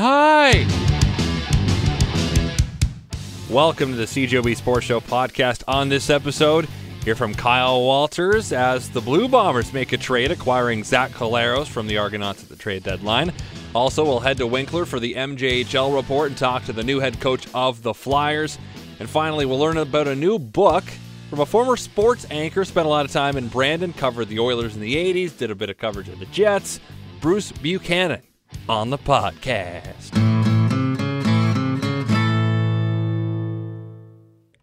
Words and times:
Hi. 0.00 0.64
Welcome 3.50 3.90
to 3.90 3.96
the 3.96 4.04
CJOB 4.04 4.56
Sports 4.56 4.86
Show 4.86 5.00
podcast. 5.00 5.64
On 5.66 5.88
this 5.88 6.08
episode, 6.08 6.68
hear 7.04 7.16
from 7.16 7.34
Kyle 7.34 7.82
Walters 7.82 8.52
as 8.52 8.88
the 8.90 9.00
Blue 9.00 9.26
Bombers 9.26 9.72
make 9.72 9.92
a 9.92 9.96
trade 9.96 10.30
acquiring 10.30 10.84
Zach 10.84 11.10
Collaros 11.10 11.66
from 11.66 11.88
the 11.88 11.98
Argonauts 11.98 12.44
at 12.44 12.48
the 12.48 12.54
trade 12.54 12.84
deadline. 12.84 13.32
Also, 13.74 14.04
we'll 14.04 14.20
head 14.20 14.36
to 14.36 14.46
Winkler 14.46 14.86
for 14.86 15.00
the 15.00 15.14
MJHL 15.14 15.92
report 15.92 16.28
and 16.28 16.38
talk 16.38 16.64
to 16.66 16.72
the 16.72 16.84
new 16.84 17.00
head 17.00 17.18
coach 17.18 17.48
of 17.52 17.82
the 17.82 17.92
Flyers. 17.92 18.56
And 19.00 19.10
finally, 19.10 19.46
we'll 19.46 19.58
learn 19.58 19.78
about 19.78 20.06
a 20.06 20.14
new 20.14 20.38
book 20.38 20.84
from 21.28 21.40
a 21.40 21.46
former 21.46 21.76
sports 21.76 22.24
anchor, 22.30 22.64
spent 22.64 22.86
a 22.86 22.88
lot 22.88 23.04
of 23.04 23.10
time 23.10 23.36
in 23.36 23.48
Brandon, 23.48 23.92
covered 23.92 24.28
the 24.28 24.38
Oilers 24.38 24.76
in 24.76 24.80
the 24.80 24.94
80s, 24.94 25.36
did 25.36 25.50
a 25.50 25.56
bit 25.56 25.70
of 25.70 25.76
coverage 25.76 26.08
of 26.08 26.20
the 26.20 26.26
Jets. 26.26 26.78
Bruce 27.20 27.50
Buchanan 27.50 28.22
on 28.68 28.90
the 28.90 28.98
podcast. 28.98 30.12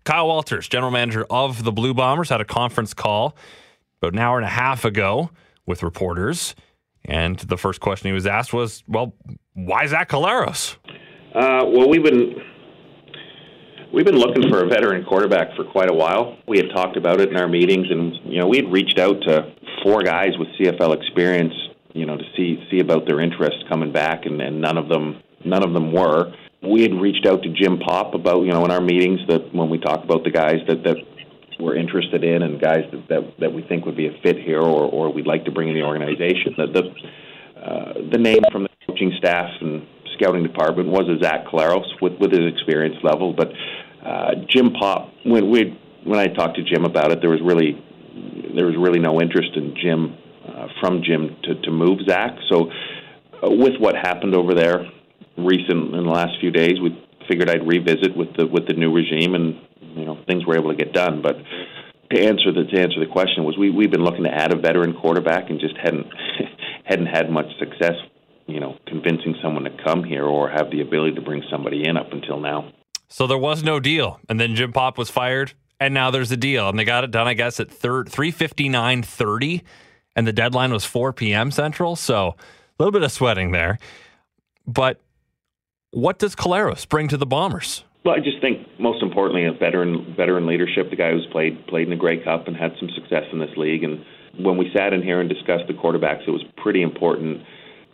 Kyle 0.04 0.28
Walters, 0.28 0.68
general 0.68 0.92
manager 0.92 1.26
of 1.30 1.64
the 1.64 1.72
Blue 1.72 1.94
Bombers, 1.94 2.30
had 2.30 2.40
a 2.40 2.46
conference 2.46 2.94
call 2.94 3.36
about 4.02 4.14
an 4.14 4.20
hour 4.20 4.38
and 4.38 4.46
a 4.46 4.50
half 4.50 4.86
ago 4.86 5.32
with 5.66 5.82
reporters. 5.84 6.56
And 7.04 7.38
the 7.40 7.58
first 7.58 7.82
question 7.82 8.10
he 8.10 8.14
was 8.14 8.28
asked 8.28 8.54
was, 8.54 8.84
well, 8.88 9.16
why 9.54 9.86
Zach 9.88 10.10
Collaros? 10.10 10.76
Uh, 11.34 11.66
well, 11.66 11.90
we've 11.90 12.04
been 12.04 12.36
we've 13.94 14.06
been 14.06 14.18
looking 14.18 14.50
for 14.50 14.64
a 14.64 14.68
veteran 14.68 15.04
quarterback 15.06 15.56
for 15.56 15.66
quite 15.66 15.90
a 15.90 15.94
while. 15.94 16.38
We 16.48 16.58
had 16.58 16.68
talked 16.74 16.98
about 16.98 17.20
it 17.20 17.30
in 17.30 17.38
our 17.38 17.48
meetings, 17.48 17.88
and 17.90 18.14
you 18.26 18.40
know, 18.40 18.48
we 18.48 18.58
had 18.58 18.72
reached 18.72 19.00
out 19.00 19.22
to 19.24 19.54
four 19.84 20.02
guys 20.02 20.38
with 20.38 20.48
CFL 20.60 20.96
experience, 20.96 21.54
you 21.96 22.06
know, 22.06 22.18
to 22.18 22.24
see 22.36 22.62
see 22.70 22.82
about 22.82 23.08
their 23.08 23.22
interest 23.22 23.64
coming 23.70 23.92
back, 23.92 24.26
and, 24.26 24.42
and 24.42 24.60
none 24.62 24.78
of 24.78 24.90
them 24.90 25.24
none 25.44 25.64
of 25.64 25.74
them 25.74 25.94
were. 25.94 26.34
We 26.62 26.82
had 26.82 26.94
reached 26.94 27.26
out 27.26 27.42
to 27.44 27.50
Jim 27.50 27.80
Popp 27.80 28.14
about 28.14 28.44
you 28.44 28.52
know 28.52 28.66
in 28.66 28.72
our 28.72 28.82
meetings 28.82 29.22
that 29.30 29.56
when 29.56 29.70
we 29.70 29.80
talk 29.80 30.04
about 30.04 30.24
the 30.24 30.32
guys 30.32 30.60
that 30.68 30.84
that 30.84 30.98
we're 31.58 31.78
interested 31.78 32.22
in 32.22 32.42
and 32.42 32.60
guys 32.60 32.84
that, 32.92 33.08
that, 33.08 33.40
that 33.40 33.54
we 33.54 33.62
think 33.62 33.86
would 33.86 33.96
be 33.96 34.08
a 34.08 34.12
fit 34.22 34.36
here 34.38 34.60
or, 34.60 34.92
or 34.92 35.14
we'd 35.14 35.26
like 35.26 35.46
to 35.46 35.52
bring 35.52 35.70
in 35.70 35.74
the 35.74 35.84
organization. 35.84 36.54
The 36.58 36.68
the, 36.68 37.62
uh, 37.62 37.94
the 38.12 38.18
name 38.18 38.42
from 38.52 38.64
the 38.64 38.70
coaching 38.86 39.14
staff 39.18 39.50
and 39.62 39.88
scouting 40.20 40.44
department 40.44 40.90
was 40.90 41.08
Zach 41.24 41.46
Collaros 41.46 41.88
with, 42.02 42.14
with 42.20 42.32
his 42.32 42.54
experience 42.54 42.98
level, 43.04 43.34
but 43.34 43.48
uh, 44.06 44.32
Jim 44.50 44.74
Popp 44.74 45.14
when 45.24 45.50
we 45.50 45.80
when 46.04 46.20
I 46.20 46.28
talked 46.28 46.58
to 46.58 46.64
Jim 46.64 46.84
about 46.84 47.14
it, 47.14 47.22
there 47.22 47.32
was 47.32 47.40
really 47.42 47.82
there 48.54 48.66
was 48.66 48.76
really 48.78 49.00
no 49.00 49.22
interest 49.22 49.52
in 49.56 49.76
Jim 49.82 50.18
uh, 50.48 50.68
from 50.80 51.02
Jim 51.04 51.36
to, 51.44 51.62
to 51.62 51.72
move 51.72 52.00
Zach. 52.08 52.38
So 52.50 52.70
uh, 53.44 53.50
with 53.50 53.74
what 53.80 53.96
happened 53.96 54.36
over 54.36 54.54
there 54.54 54.86
recent 55.38 55.94
in 55.94 56.04
the 56.04 56.12
last 56.12 56.40
few 56.40 56.52
days, 56.52 56.80
we 56.82 57.02
figured 57.28 57.50
I'd 57.50 57.68
revisit 57.68 58.16
with 58.16 58.36
the 58.38 58.48
with 58.48 58.68
the 58.68 58.74
new 58.74 58.94
regime 58.94 59.36
and 59.36 59.56
you 59.96 60.06
know 60.06 60.18
things 60.28 60.46
were 60.46 60.56
able 60.56 60.72
to 60.72 60.78
get 60.78 60.94
done. 60.94 61.22
But 61.22 61.36
to 62.12 62.24
answer 62.24 62.52
the 62.52 62.66
to 62.66 62.82
answer 62.82 63.00
the 63.00 63.12
question 63.12 63.44
was 63.44 63.58
we 63.58 63.70
we've 63.70 63.92
been 63.92 64.04
looking 64.04 64.24
to 64.24 64.34
add 64.34 64.54
a 64.54 64.58
veteran 64.58 64.94
quarterback 64.94 65.50
and 65.50 65.60
just 65.60 65.76
hadn't 65.78 66.08
hadn't 66.86 67.08
had 67.08 67.30
much 67.30 67.48
success, 67.60 67.96
you 68.48 68.60
know, 68.60 68.78
convincing 68.88 69.36
someone 69.42 69.64
to 69.64 69.76
come 69.84 70.04
here 70.04 70.26
or 70.26 70.50
have 70.50 70.70
the 70.72 70.82
ability 70.82 71.16
to 71.16 71.22
bring 71.22 71.44
somebody 71.52 71.88
in 71.88 71.98
up 71.98 72.12
until 72.12 72.40
now. 72.40 72.72
So 73.08 73.28
there 73.28 73.38
was 73.38 73.64
no 73.64 73.80
deal, 73.80 74.20
and 74.30 74.40
then 74.40 74.56
Jim 74.56 74.74
Popp 74.74 74.98
was 74.98 75.10
fired, 75.10 75.54
and 75.80 75.94
now 75.94 76.12
there's 76.12 76.32
a 76.32 76.38
deal, 76.38 76.70
and 76.70 76.78
they 76.78 76.84
got 76.84 77.04
it 77.04 77.12
done, 77.12 77.28
I 77.28 77.34
guess, 77.34 77.60
at 77.60 77.72
third 77.72 78.10
three 78.10 78.32
fifty 78.32 78.70
nine 78.70 79.04
thirty, 79.04 79.64
and 80.16 80.28
the 80.28 80.34
deadline 80.34 80.72
was 80.72 80.86
four 80.86 81.14
p.m. 81.14 81.52
Central. 81.52 81.96
So 81.96 82.28
a 82.28 82.84
little 82.84 82.92
bit 82.92 83.04
of 83.04 83.12
sweating 83.12 83.52
there, 83.52 83.80
but 84.68 85.02
what 85.92 86.20
does 86.20 86.36
Collaros 86.36 86.88
bring 86.88 87.08
to 87.08 87.18
the 87.18 87.26
Bombers? 87.26 87.84
Well, 88.04 88.14
I 88.14 88.20
just 88.20 88.40
think 88.40 88.68
most 88.80 89.02
importantly, 89.02 89.46
a 89.46 89.54
veteran 89.54 90.14
veteran 90.16 90.46
leadership. 90.46 90.90
The 90.90 90.96
guy 90.96 91.12
who's 91.12 91.28
played 91.32 91.66
played 91.68 91.84
in 91.86 91.90
the 91.90 91.96
Grey 91.96 92.24
Cup 92.24 92.48
and 92.48 92.56
had 92.56 92.74
some 92.80 92.90
success 92.94 93.24
in 93.32 93.40
this 93.40 93.56
league. 93.58 93.84
And 93.84 94.04
when 94.38 94.58
we 94.58 94.70
sat 94.76 94.94
in 94.94 95.02
here 95.02 95.22
and 95.22 95.30
discussed 95.30 95.66
the 95.68 95.74
quarterbacks, 95.74 96.28
it 96.28 96.32
was 96.32 96.44
pretty 96.58 96.82
important 96.82 97.42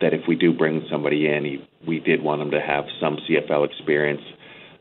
that 0.00 0.12
if 0.12 0.22
we 0.26 0.36
do 0.36 0.52
bring 0.52 0.84
somebody 0.90 1.28
in, 1.28 1.44
he, 1.44 1.68
we 1.86 2.00
did 2.00 2.22
want 2.22 2.42
him 2.42 2.50
to 2.50 2.60
have 2.60 2.84
some 3.00 3.16
CFL 3.28 3.64
experience. 3.64 4.20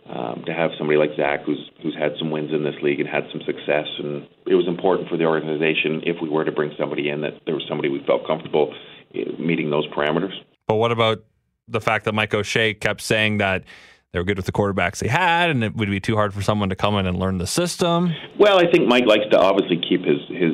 Um, 0.10 0.44
to 0.46 0.54
have 0.54 0.72
somebody 0.78 0.98
like 0.98 1.12
Zach, 1.16 1.46
who's 1.46 1.70
who's 1.82 1.96
had 1.96 2.14
some 2.18 2.32
wins 2.32 2.52
in 2.52 2.64
this 2.64 2.74
league 2.82 3.00
and 3.00 3.08
had 3.08 3.24
some 3.32 3.40
success, 3.46 3.86
and 4.00 4.28
it 4.48 4.56
was 4.56 4.68
important 4.68 5.08
for 5.08 5.16
the 5.16 5.26
organization 5.26 6.02
if 6.04 6.18
we 6.22 6.28
were 6.28 6.44
to 6.44 6.52
bring 6.52 6.72
somebody 6.78 7.08
in 7.10 7.22
that 7.22 7.34
there 7.46 7.54
was 7.54 7.64
somebody 7.70 7.88
we 7.88 8.04
felt 8.06 8.26
comfortable 8.26 8.74
eh, 9.14 9.24
meeting 9.40 9.70
those 9.70 9.88
parameters. 9.90 10.34
But 10.68 10.76
what 10.76 10.92
about 10.92 11.24
the 11.68 11.80
fact 11.80 12.06
that 12.06 12.14
Mike 12.14 12.34
O'Shea 12.34 12.74
kept 12.74 13.02
saying 13.02 13.38
that 13.38 13.64
they 14.12 14.20
were 14.20 14.26
good 14.26 14.38
with 14.38 14.46
the 14.46 14.52
quarterbacks 14.52 14.98
they 15.00 15.08
had, 15.08 15.50
and 15.50 15.64
it 15.64 15.76
would 15.76 15.90
be 15.90 16.02
too 16.02 16.16
hard 16.16 16.34
for 16.34 16.42
someone 16.42 16.70
to 16.70 16.76
come 16.76 16.98
in 16.98 17.06
and 17.06 17.18
learn 17.18 17.38
the 17.38 17.48
system. 17.48 18.14
Well, 18.38 18.60
I 18.60 18.70
think 18.70 18.88
Mike 18.88 19.06
likes 19.06 19.24
to 19.32 19.40
obviously 19.40 19.82
keep 19.88 20.04
his 20.04 20.20
his 20.28 20.52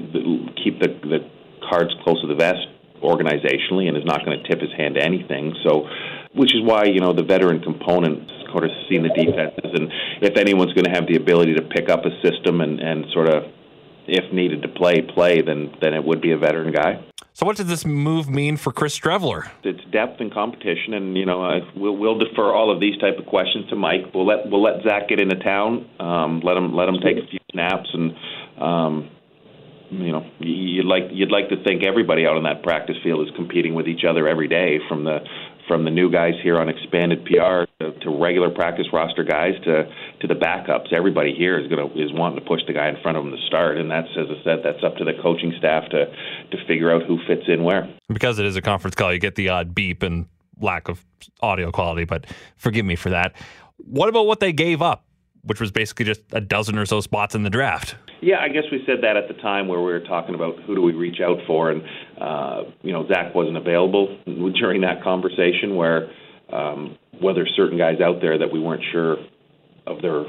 keep 0.63 0.79
the 0.79 0.89
the 1.07 1.29
cards 1.67 1.93
close 2.03 2.21
to 2.21 2.27
the 2.27 2.35
vest 2.35 2.67
organizationally, 3.01 3.87
and 3.87 3.97
is 3.97 4.05
not 4.05 4.23
going 4.23 4.37
to 4.41 4.47
tip 4.47 4.61
his 4.61 4.71
hand 4.77 4.95
to 4.95 5.01
anything. 5.01 5.55
So, 5.65 5.87
which 6.35 6.53
is 6.53 6.61
why 6.61 6.85
you 6.85 6.99
know 6.99 7.13
the 7.13 7.23
veteran 7.23 7.61
component 7.61 8.29
sort 8.51 8.63
of 8.63 8.71
seeing 8.89 9.03
the 9.03 9.09
defenses, 9.09 9.71
and 9.73 9.91
if 10.21 10.37
anyone's 10.37 10.73
going 10.73 10.85
to 10.85 10.91
have 10.91 11.07
the 11.07 11.15
ability 11.15 11.55
to 11.55 11.61
pick 11.61 11.89
up 11.89 12.05
a 12.05 12.11
system 12.21 12.61
and 12.61 12.79
and 12.79 13.05
sort 13.13 13.29
of 13.29 13.43
if 14.07 14.33
needed 14.33 14.61
to 14.61 14.67
play 14.69 15.01
play, 15.01 15.41
then 15.41 15.73
then 15.81 15.93
it 15.93 16.03
would 16.03 16.21
be 16.21 16.31
a 16.31 16.37
veteran 16.37 16.73
guy. 16.73 17.03
So, 17.37 17.45
what 17.45 17.55
does 17.55 17.67
this 17.67 17.85
move 17.85 18.29
mean 18.29 18.57
for 18.57 18.71
Chris 18.71 18.97
Streveler? 18.97 19.47
It's 19.63 19.83
depth 19.91 20.19
and 20.19 20.33
competition, 20.33 20.95
and 20.95 21.15
you 21.15 21.25
know 21.25 21.43
uh, 21.43 21.59
we'll, 21.75 21.95
we'll 21.95 22.17
defer 22.17 22.51
all 22.51 22.73
of 22.73 22.79
these 22.79 22.97
type 22.97 23.19
of 23.19 23.27
questions 23.27 23.69
to 23.69 23.75
Mike. 23.75 24.11
We'll 24.11 24.25
let 24.25 24.49
we'll 24.49 24.63
let 24.63 24.81
Zach 24.83 25.07
get 25.07 25.19
into 25.19 25.35
town, 25.35 25.87
um, 25.99 26.41
let 26.43 26.57
him 26.57 26.73
let 26.73 26.89
him 26.89 26.95
take 26.95 27.17
a 27.17 27.27
few 27.27 27.39
snaps, 27.51 27.89
and 27.93 28.13
um, 28.59 29.09
you 29.91 30.11
know 30.11 30.25
you'd 30.39 30.87
like 30.87 31.03
you'd 31.11 31.31
like 31.31 31.49
to 31.49 31.63
think 31.63 31.83
everybody 31.85 32.25
out 32.25 32.37
on 32.37 32.43
that 32.43 32.63
practice 32.63 32.95
field 33.03 33.27
is 33.27 33.35
competing 33.35 33.75
with 33.75 33.87
each 33.87 34.03
other 34.03 34.27
every 34.27 34.47
day, 34.47 34.79
from 34.89 35.03
the 35.03 35.19
from 35.67 35.83
the 35.85 35.91
new 35.91 36.09
guys 36.09 36.33
here 36.41 36.57
on 36.57 36.69
expanded 36.69 37.23
PR 37.25 37.66
to, 37.79 37.91
to 37.99 38.09
regular 38.09 38.49
practice 38.49 38.88
roster 38.91 39.23
guys 39.23 39.53
to 39.63 39.83
to 40.21 40.27
the 40.27 40.33
backups. 40.33 40.91
Everybody 40.91 41.33
here 41.35 41.59
is 41.59 41.69
going 41.69 41.88
to 41.88 42.03
is 42.03 42.11
wanting 42.11 42.39
to 42.39 42.45
push 42.45 42.61
the 42.65 42.73
guy 42.73 42.89
in 42.89 42.97
front 43.01 43.17
of 43.17 43.23
them 43.23 43.31
to 43.31 43.41
start, 43.45 43.77
and 43.77 43.89
that's 43.89 44.07
as 44.17 44.27
I 44.29 44.43
said, 44.43 44.59
that's 44.63 44.83
up 44.83 44.95
to 44.97 45.03
the 45.03 45.13
coaching 45.21 45.53
staff 45.57 45.83
to 45.91 46.05
to 46.05 46.65
figure 46.67 46.91
out 46.91 47.03
who 47.03 47.19
fits 47.27 47.43
in 47.47 47.63
where. 47.63 47.88
Because 48.09 48.39
it 48.39 48.45
is 48.45 48.55
a 48.55 48.61
conference 48.61 48.95
call, 48.95 49.13
you 49.13 49.19
get 49.19 49.35
the 49.35 49.49
odd 49.49 49.75
beep 49.75 50.01
and 50.01 50.25
lack 50.59 50.89
of 50.89 51.05
audio 51.41 51.71
quality, 51.71 52.03
but 52.03 52.25
forgive 52.57 52.85
me 52.85 52.95
for 52.95 53.09
that. 53.11 53.35
What 53.77 54.09
about 54.09 54.25
what 54.25 54.39
they 54.39 54.51
gave 54.51 54.81
up, 54.81 55.05
which 55.44 55.61
was 55.61 55.71
basically 55.71 56.05
just 56.05 56.21
a 56.31 56.41
dozen 56.41 56.79
or 56.79 56.88
so 56.88 56.99
spots 56.99 57.35
in 57.35 57.44
the 57.44 57.51
draft? 57.51 57.95
Yeah, 58.21 58.39
I 58.39 58.47
guess 58.47 58.63
we 58.71 58.81
said 58.88 59.03
that 59.03 59.17
at 59.17 59.27
the 59.27 59.35
time 59.35 59.67
where 59.67 59.79
we 59.79 59.91
were 59.91 59.99
talking 59.99 60.33
about 60.33 60.59
who 60.63 60.73
do 60.73 60.81
we 60.81 60.94
reach 60.94 61.21
out 61.23 61.38
for, 61.45 61.69
and 61.69 61.83
uh, 62.19 62.63
you 62.81 62.91
know 62.91 63.07
Zach 63.07 63.35
wasn't 63.35 63.57
available 63.57 64.17
during 64.25 64.81
that 64.81 65.03
conversation. 65.03 65.75
Where 65.75 66.09
um, 66.51 66.97
whether 67.22 67.45
certain 67.55 67.78
guys 67.78 68.01
out 68.01 68.22
there 68.22 68.38
that 68.38 68.51
we 68.51 68.59
weren't 68.59 68.83
sure 68.91 69.17
of 69.85 70.01
their 70.01 70.25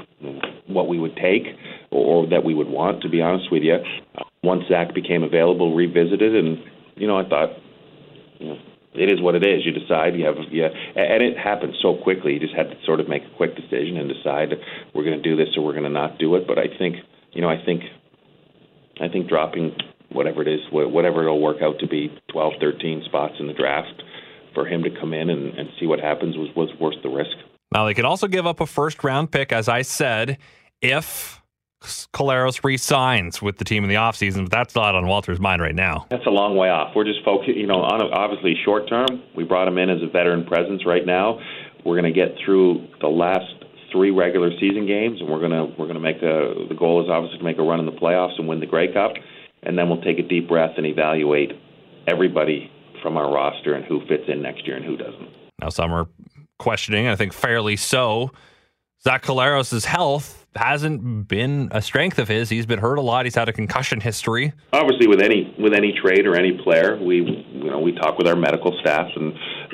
what 0.67 0.87
we 0.87 0.99
would 0.99 1.15
take 1.15 1.43
or, 1.91 2.27
that 2.27 2.43
we 2.43 2.53
would 2.53 2.67
want. 2.69 3.01
To 3.03 3.09
be 3.09 3.21
honest 3.21 3.51
with 3.51 3.63
you, 3.63 3.77
once 4.43 4.63
Zach 4.69 4.93
became 4.93 5.23
available, 5.23 5.75
revisited, 5.75 6.35
and 6.35 6.59
you 6.95 7.07
know 7.07 7.17
I 7.17 7.27
thought, 7.27 7.49
you 8.39 8.49
know, 8.49 8.57
it 8.93 9.11
is 9.11 9.21
what 9.21 9.35
it 9.35 9.43
is. 9.43 9.65
You 9.65 9.71
decide. 9.71 10.15
You 10.15 10.25
have 10.25 10.35
yeah, 10.51 10.69
and 10.95 11.21
it 11.21 11.37
happened 11.37 11.73
so 11.81 11.95
quickly. 12.01 12.33
You 12.33 12.39
just 12.39 12.55
had 12.55 12.69
to 12.69 12.75
sort 12.85 12.99
of 12.99 13.09
make 13.09 13.23
a 13.23 13.37
quick 13.37 13.55
decision 13.55 13.97
and 13.97 14.09
decide 14.09 14.49
we're 14.95 15.03
going 15.03 15.21
to 15.21 15.29
do 15.29 15.35
this 15.35 15.55
or 15.57 15.65
we're 15.65 15.73
going 15.73 15.83
to 15.83 15.89
not 15.89 16.17
do 16.17 16.35
it. 16.35 16.47
But 16.47 16.57
I 16.57 16.67
think 16.77 16.95
you 17.31 17.41
know, 17.41 17.49
I 17.49 17.63
think, 17.63 17.83
I 19.01 19.07
think 19.07 19.27
dropping 19.27 19.75
whatever 20.11 20.41
it 20.41 20.47
is, 20.47 20.61
whatever 20.71 21.21
it'll 21.21 21.41
work 21.41 21.61
out 21.61 21.79
to 21.79 21.87
be, 21.87 22.09
12, 22.31 22.53
13 22.59 23.03
spots 23.05 23.35
in 23.39 23.47
the 23.47 23.53
draft 23.53 24.01
for 24.53 24.65
him 24.65 24.83
to 24.83 24.89
come 24.99 25.13
in 25.13 25.29
and, 25.29 25.57
and 25.57 25.69
see 25.79 25.85
what 25.85 25.99
happens 25.99 26.35
was 26.37 26.49
was 26.55 26.69
worth 26.79 27.01
the 27.03 27.09
risk. 27.09 27.35
Now 27.73 27.85
they 27.85 27.93
could 27.93 28.05
also 28.05 28.27
give 28.27 28.47
up 28.47 28.59
a 28.61 28.65
first 28.65 29.03
round 29.03 29.31
pick, 29.31 29.51
as 29.51 29.69
I 29.69 29.83
said, 29.83 30.37
if 30.81 31.41
Collaros 32.13 32.63
resigns 32.63 33.41
with 33.41 33.57
the 33.57 33.63
team 33.63 33.83
in 33.83 33.89
the 33.89 33.95
offseason, 33.95 34.43
but 34.43 34.51
that's 34.51 34.75
not 34.75 34.95
on 34.95 35.07
Walters' 35.07 35.39
mind 35.39 35.61
right 35.61 35.75
now. 35.75 36.07
That's 36.09 36.25
a 36.25 36.31
long 36.31 36.57
way 36.57 36.69
off. 36.69 36.93
We're 36.95 37.05
just 37.05 37.23
focused, 37.23 37.55
you 37.55 37.67
know, 37.67 37.81
on 37.81 38.01
obviously 38.11 38.55
short 38.65 38.89
term. 38.89 39.07
We 39.35 39.45
brought 39.45 39.67
him 39.67 39.77
in 39.77 39.89
as 39.89 40.01
a 40.03 40.11
veteran 40.11 40.45
presence 40.45 40.85
right 40.85 41.05
now. 41.05 41.39
We're 41.85 41.99
going 41.99 42.11
to 42.11 42.17
get 42.17 42.35
through 42.43 42.87
the 42.99 43.07
last 43.07 43.45
three 43.91 44.11
regular 44.11 44.51
season 44.59 44.85
games, 44.85 45.21
and 45.21 45.29
we're 45.29 45.41
gonna 45.41 45.65
we're 45.77 45.87
gonna 45.87 45.99
make 45.99 46.17
a 46.17 46.67
the 46.67 46.75
goal 46.77 47.03
is 47.03 47.09
obviously 47.09 47.39
to 47.39 47.43
make 47.43 47.57
a 47.57 47.63
run 47.63 47.79
in 47.79 47.85
the 47.85 47.93
playoffs 47.93 48.37
and 48.37 48.47
win 48.47 48.59
the 48.59 48.67
Grey 48.67 48.93
Cup, 48.93 49.13
and 49.63 49.77
then 49.77 49.89
we'll 49.89 50.01
take 50.01 50.19
a 50.19 50.27
deep 50.27 50.47
breath 50.47 50.71
and 50.77 50.85
evaluate 50.85 51.51
everybody 52.07 52.69
from 53.01 53.17
our 53.17 53.31
roster 53.31 53.73
and 53.73 53.85
who 53.85 54.01
fits 54.07 54.23
in 54.27 54.41
next 54.41 54.65
year 54.67 54.75
and 54.75 54.85
who 54.85 54.97
doesn't. 54.97 55.29
Now 55.61 55.69
some 55.69 55.91
are 55.93 56.07
questioning, 56.57 57.07
I 57.07 57.15
think 57.15 57.33
fairly 57.33 57.75
so, 57.75 58.31
Zach 59.01 59.23
Collaros' 59.23 59.85
health 59.85 60.45
hasn't 60.55 61.27
been 61.27 61.69
a 61.71 61.81
strength 61.81 62.19
of 62.19 62.27
his. 62.27 62.49
He's 62.49 62.65
been 62.65 62.79
hurt 62.79 62.97
a 62.97 63.01
lot. 63.01 63.25
He's 63.25 63.35
had 63.35 63.47
a 63.47 63.53
concussion 63.53 64.01
history. 64.01 64.51
Obviously, 64.73 65.07
with 65.07 65.21
any 65.21 65.55
with 65.57 65.73
any 65.73 65.93
trade 65.93 66.27
or 66.27 66.35
any 66.35 66.59
player, 66.63 66.97
we 67.01 67.21
you 67.53 67.71
know 67.71 67.79
we 67.79 67.93
talk 67.93 68.17
with 68.17 68.27
our 68.27 68.35
medical 68.35 68.77
staff, 68.81 69.07
and 69.15 69.33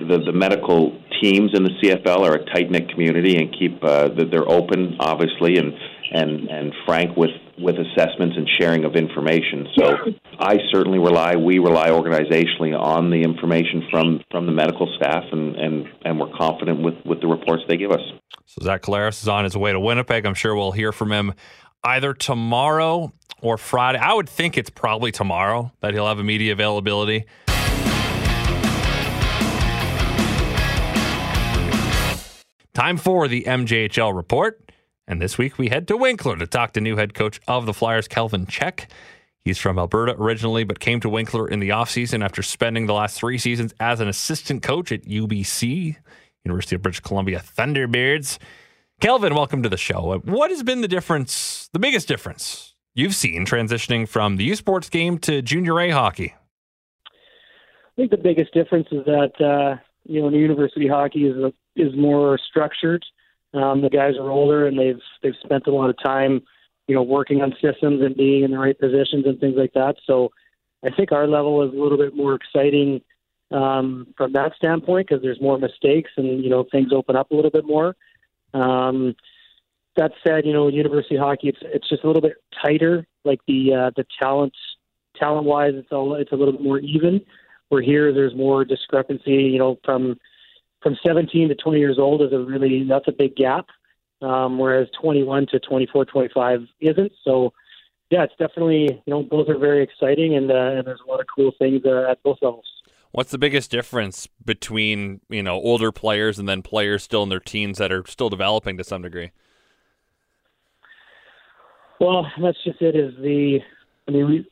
the 0.10 0.20
the 0.20 0.32
medical 0.32 0.92
teams 1.22 1.52
in 1.56 1.64
the 1.64 1.72
CFL 1.82 2.20
are 2.20 2.36
a 2.36 2.46
tight 2.54 2.70
knit 2.70 2.90
community 2.90 3.38
and 3.38 3.56
keep 3.58 3.84
uh, 3.84 4.10
they're 4.10 4.48
open, 4.48 4.96
obviously, 5.00 5.58
and 5.58 5.74
and 6.12 6.50
and 6.50 6.74
frank 6.86 7.16
with 7.18 7.32
with 7.58 7.76
assessments 7.76 8.36
and 8.38 8.50
sharing 8.60 8.84
of 8.84 8.96
information. 8.96 9.68
So 9.76 9.96
I 10.40 10.58
certainly 10.72 11.00
rely, 11.00 11.36
we 11.36 11.60
rely 11.60 11.90
organizationally 11.90 12.78
on 12.78 13.10
the 13.10 13.22
information 13.22 13.88
from 13.90 14.22
from 14.32 14.46
the 14.46 14.52
medical 14.52 14.94
staff, 14.98 15.24
and 15.32 15.56
and 15.56 15.86
and 16.04 16.20
we're 16.20 16.36
confident 16.38 16.82
with 16.82 16.96
with 17.06 17.22
the 17.22 17.28
reports 17.28 17.64
they 17.68 17.78
give 17.78 17.92
us. 17.92 18.02
So 18.46 18.64
Zach 18.64 18.82
Collaros 18.82 19.22
is 19.22 19.28
on 19.28 19.44
his 19.44 19.56
way 19.58 19.72
to 19.72 19.80
Winnipeg. 19.80 20.26
I'm 20.26 20.34
sure 20.34 20.56
we'll 20.56 20.72
hear 20.72 20.92
from 20.92 21.12
him 21.12 21.34
either 21.84 22.14
tomorrow 22.14 23.14
or 23.42 23.58
Friday. 23.58 24.00
I 24.00 24.14
would 24.14 24.30
think 24.30 24.58
it's 24.58 24.70
probably 24.70 25.12
tomorrow 25.12 25.72
that 25.82 25.94
he'll 25.94 26.08
have 26.08 26.20
a 26.20 26.24
media 26.24 26.54
availability. 26.54 27.26
Time 32.74 32.98
for 32.98 33.30
the 33.30 33.44
MJHL 33.44 34.14
report. 34.14 34.65
And 35.08 35.22
this 35.22 35.38
week 35.38 35.60
we 35.60 35.70
head 35.70 35.88
to 35.90 35.98
Winkler 35.98 36.36
to 36.38 36.48
talk 36.48 36.74
to 36.74 36.82
new 36.82 36.96
head 36.96 37.14
coach 37.14 37.40
of 37.48 37.68
the 37.68 37.74
Flyers, 37.74 38.08
Kelvin 38.08 38.48
Cech. 38.48 38.88
He's 39.44 39.60
from 39.60 39.78
Alberta 39.78 40.16
originally, 40.18 40.64
but 40.64 40.80
came 40.80 41.00
to 41.02 41.10
Winkler 41.10 41.48
in 41.48 41.60
the 41.60 41.70
offseason 41.70 42.26
after 42.26 42.42
spending 42.42 42.88
the 42.88 42.94
last 42.94 43.20
three 43.20 43.38
seasons 43.38 43.72
as 43.80 44.00
an 44.00 44.08
assistant 44.08 44.64
coach 44.64 44.92
at 44.92 45.04
UBC, 45.04 45.96
University 46.44 46.76
of 46.76 46.82
British 46.82 47.02
Columbia 47.02 47.40
Thunderbirds. 47.40 48.40
Kelvin, 49.00 49.36
welcome 49.36 49.62
to 49.62 49.70
the 49.70 49.78
show. 49.78 50.20
What 50.26 50.50
has 50.50 50.64
been 50.64 50.82
the 50.82 50.88
difference, 50.88 51.70
the 51.72 51.80
biggest 51.80 52.08
difference 52.08 52.74
you've 52.96 53.14
seen 53.14 53.46
transitioning 53.46 54.10
from 54.10 54.38
the 54.38 54.46
U 54.46 54.56
Sports 54.56 54.90
game 54.90 55.20
to 55.20 55.44
junior 55.44 55.80
A 55.80 55.92
hockey? 55.92 56.34
I 57.06 57.96
think 57.96 58.10
the 58.10 58.18
biggest 58.18 58.54
difference 58.56 58.88
is 58.92 59.06
that 59.06 59.34
uh, 59.40 59.80
you 60.06 60.22
know, 60.22 60.30
in 60.30 60.34
university 60.34 60.88
hockey 60.88 61.28
is 61.28 61.36
is 61.76 61.96
more 61.96 62.40
structured. 62.50 63.06
Um, 63.56 63.82
the 63.82 63.90
guys 63.90 64.16
are 64.20 64.30
older 64.30 64.68
and 64.68 64.78
they've 64.78 65.00
they've 65.24 65.36
spent 65.44 65.68
a 65.68 65.72
lot 65.72 65.90
of 65.90 65.96
time, 66.04 66.42
you 66.88 66.96
know, 66.96 67.04
working 67.04 67.42
on 67.42 67.54
systems 67.62 68.02
and 68.04 68.16
being 68.16 68.44
in 68.44 68.52
the 68.52 68.60
right 68.60 68.78
positions 68.78 69.26
and 69.26 69.40
things 69.40 69.56
like 69.58 69.74
that. 69.74 69.96
So 70.06 70.32
I 70.84 70.90
think 70.90 71.12
our 71.12 71.28
level 71.28 71.64
is 71.64 71.74
a 71.74 71.82
little 71.82 71.98
bit 71.98 72.16
more 72.16 72.36
exciting 72.36 73.02
um, 73.52 74.08
from 74.18 74.34
that 74.34 74.54
standpoint 74.58 75.08
because 75.08 75.24
there's 75.24 75.40
more 75.42 75.58
mistakes 75.58 76.12
and 76.18 76.44
you 76.44 76.50
know 76.50 76.66
things 76.72 76.92
open 76.92 77.16
up 77.16 77.32
a 77.32 77.36
little 77.36 77.52
bit 77.52 77.66
more. 77.66 77.96
Um, 78.54 79.16
that 79.96 80.12
said, 80.28 80.46
you 80.46 80.52
know, 80.52 80.68
university 80.68 81.16
hockey 81.16 81.50
it's 81.50 81.60
it's 81.62 81.88
just 81.88 82.04
a 82.04 82.08
little 82.08 82.22
bit 82.22 82.36
tighter. 82.62 83.08
Like 83.24 83.40
the 83.48 83.74
uh, 83.74 83.92
the 83.96 84.06
talent 84.22 84.54
talent 85.18 85.46
wise, 85.46 85.74
it's 85.76 85.92
all 85.92 86.16
it's 86.16 86.32
a 86.32 86.36
little 86.36 86.54
bit 86.54 86.62
more 86.62 86.80
even. 86.80 87.22
Where 87.70 87.82
here, 87.82 88.14
there's 88.14 88.36
more 88.36 88.64
discrepancy. 88.64 89.32
You 89.32 89.60
know, 89.60 89.80
from 89.84 90.20
from 90.86 90.96
17 91.04 91.50
to 91.50 91.56
20 91.56 91.80
years 91.80 91.98
old 91.98 92.22
is 92.22 92.32
a 92.32 92.38
really 92.38 92.86
that's 92.88 93.08
a 93.08 93.12
big 93.12 93.36
gap, 93.36 93.66
um, 94.22 94.60
whereas 94.60 94.88
21 95.02 95.48
to 95.48 95.60
24, 95.60 96.06
25 96.06 96.60
isn't. 96.80 97.12
So, 97.24 97.54
yeah, 98.12 98.22
it's 98.22 98.36
definitely 98.38 98.84
you 98.84 99.12
know 99.12 99.24
both 99.24 99.50
are 99.50 99.58
very 99.58 99.82
exciting, 99.82 100.36
and, 100.36 100.52
uh, 100.52 100.54
and 100.54 100.86
there's 100.86 101.00
a 101.04 101.10
lot 101.10 101.20
of 101.20 101.26
cool 101.36 101.54
things 101.58 101.82
uh, 101.88 102.12
at 102.12 102.22
both 102.22 102.38
levels. 102.44 102.68
What's 103.14 103.32
the 103.32 103.40
biggest 103.40 103.72
difference 103.72 104.28
between 104.46 105.22
you 105.28 105.42
know 105.42 105.56
older 105.56 105.92
players 105.92 106.38
and 106.38 106.48
then 106.48 106.62
players 106.62 107.02
still 107.02 107.24
in 107.24 107.30
their 107.30 107.40
teens 107.40 107.80
that 107.80 107.92
are 107.92 108.04
still 108.06 108.30
developing 108.30 108.78
to 108.78 108.84
some 108.84 109.02
degree? 109.02 109.32
Well, 112.00 112.28
that's 112.40 112.64
just 112.64 112.80
it. 112.80 112.96
Is 112.96 113.16
the 113.24 113.58
I 114.08 114.12
mean 114.12 114.28
we 114.28 114.46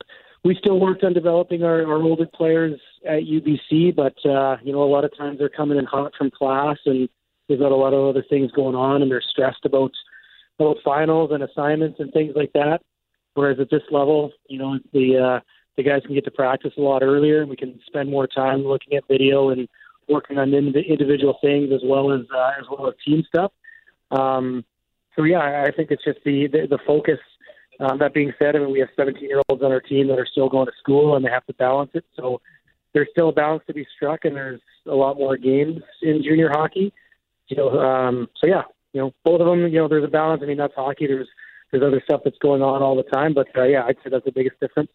we 0.43 0.55
still 0.55 0.79
worked 0.79 1.03
on 1.03 1.13
developing 1.13 1.63
our, 1.63 1.85
our 1.85 2.01
older 2.01 2.25
players 2.25 2.81
at 3.05 3.23
UBC, 3.23 3.95
but 3.95 4.15
uh, 4.25 4.57
you 4.63 4.71
know, 4.71 4.83
a 4.83 4.85
lot 4.85 5.05
of 5.05 5.15
times 5.17 5.39
they're 5.39 5.49
coming 5.49 5.77
in 5.77 5.85
hot 5.85 6.13
from 6.17 6.31
class 6.31 6.77
and 6.85 7.09
they've 7.47 7.59
got 7.59 7.71
a 7.71 7.75
lot 7.75 7.93
of 7.93 8.07
other 8.07 8.23
things 8.29 8.51
going 8.51 8.75
on 8.75 9.01
and 9.01 9.11
they're 9.11 9.21
stressed 9.21 9.65
about 9.65 9.91
about 10.59 10.77
finals 10.83 11.31
and 11.33 11.43
assignments 11.43 11.99
and 11.99 12.11
things 12.13 12.33
like 12.35 12.53
that. 12.53 12.79
Whereas 13.33 13.59
at 13.59 13.69
this 13.69 13.81
level, 13.91 14.31
you 14.47 14.59
know, 14.59 14.79
the 14.93 15.17
uh, 15.17 15.39
the 15.75 15.83
guys 15.83 16.03
can 16.05 16.15
get 16.15 16.25
to 16.25 16.31
practice 16.31 16.73
a 16.77 16.81
lot 16.81 17.03
earlier 17.03 17.41
and 17.41 17.49
we 17.49 17.55
can 17.55 17.79
spend 17.87 18.09
more 18.09 18.27
time 18.27 18.63
looking 18.63 18.97
at 18.97 19.07
video 19.07 19.49
and 19.49 19.67
working 20.07 20.37
on 20.37 20.53
individual 20.53 21.37
things 21.41 21.71
as 21.73 21.81
well 21.83 22.11
as 22.11 22.21
uh, 22.35 22.51
as 22.59 22.65
well 22.69 22.87
as 22.87 22.93
team 23.05 23.23
stuff. 23.27 23.51
Um, 24.11 24.63
so 25.15 25.23
yeah, 25.23 25.63
I 25.67 25.71
think 25.71 25.91
it's 25.91 26.03
just 26.03 26.19
the 26.23 26.47
the, 26.47 26.67
the 26.69 26.79
focus 26.85 27.19
um, 27.79 27.99
that 27.99 28.13
being 28.13 28.31
said, 28.39 28.55
I 28.55 28.59
mean, 28.59 28.71
we 28.71 28.79
have 28.79 28.89
17 28.95 29.27
year 29.27 29.41
olds 29.49 29.63
on 29.63 29.71
our 29.71 29.81
team 29.81 30.07
that 30.07 30.19
are 30.19 30.27
still 30.29 30.49
going 30.49 30.67
to 30.67 30.71
school 30.79 31.15
and 31.15 31.25
they 31.25 31.29
have 31.29 31.45
to 31.47 31.53
balance 31.53 31.91
it. 31.93 32.05
So 32.15 32.41
there's 32.93 33.07
still 33.11 33.29
a 33.29 33.33
balance 33.33 33.63
to 33.67 33.73
be 33.73 33.85
struck, 33.95 34.25
and 34.25 34.35
there's 34.35 34.61
a 34.87 34.95
lot 34.95 35.17
more 35.17 35.37
games 35.37 35.81
in 36.01 36.23
junior 36.23 36.49
hockey. 36.49 36.93
You 37.47 37.57
know, 37.57 37.79
um, 37.79 38.29
so 38.39 38.47
yeah, 38.47 38.63
you 38.93 39.01
know, 39.01 39.13
both 39.23 39.41
of 39.41 39.47
them. 39.47 39.61
You 39.67 39.79
know, 39.79 39.87
there's 39.87 40.03
a 40.03 40.09
balance. 40.09 40.41
I 40.43 40.47
mean, 40.47 40.57
that's 40.57 40.75
hockey. 40.75 41.07
There's 41.07 41.27
there's 41.71 41.83
other 41.83 42.01
stuff 42.05 42.21
that's 42.23 42.37
going 42.37 42.61
on 42.61 42.81
all 42.81 42.95
the 42.95 43.03
time, 43.03 43.33
but 43.33 43.47
uh, 43.57 43.63
yeah, 43.63 43.83
I'd 43.85 43.97
say 44.03 44.09
that's 44.11 44.25
the 44.25 44.31
biggest 44.31 44.59
difference. 44.59 44.91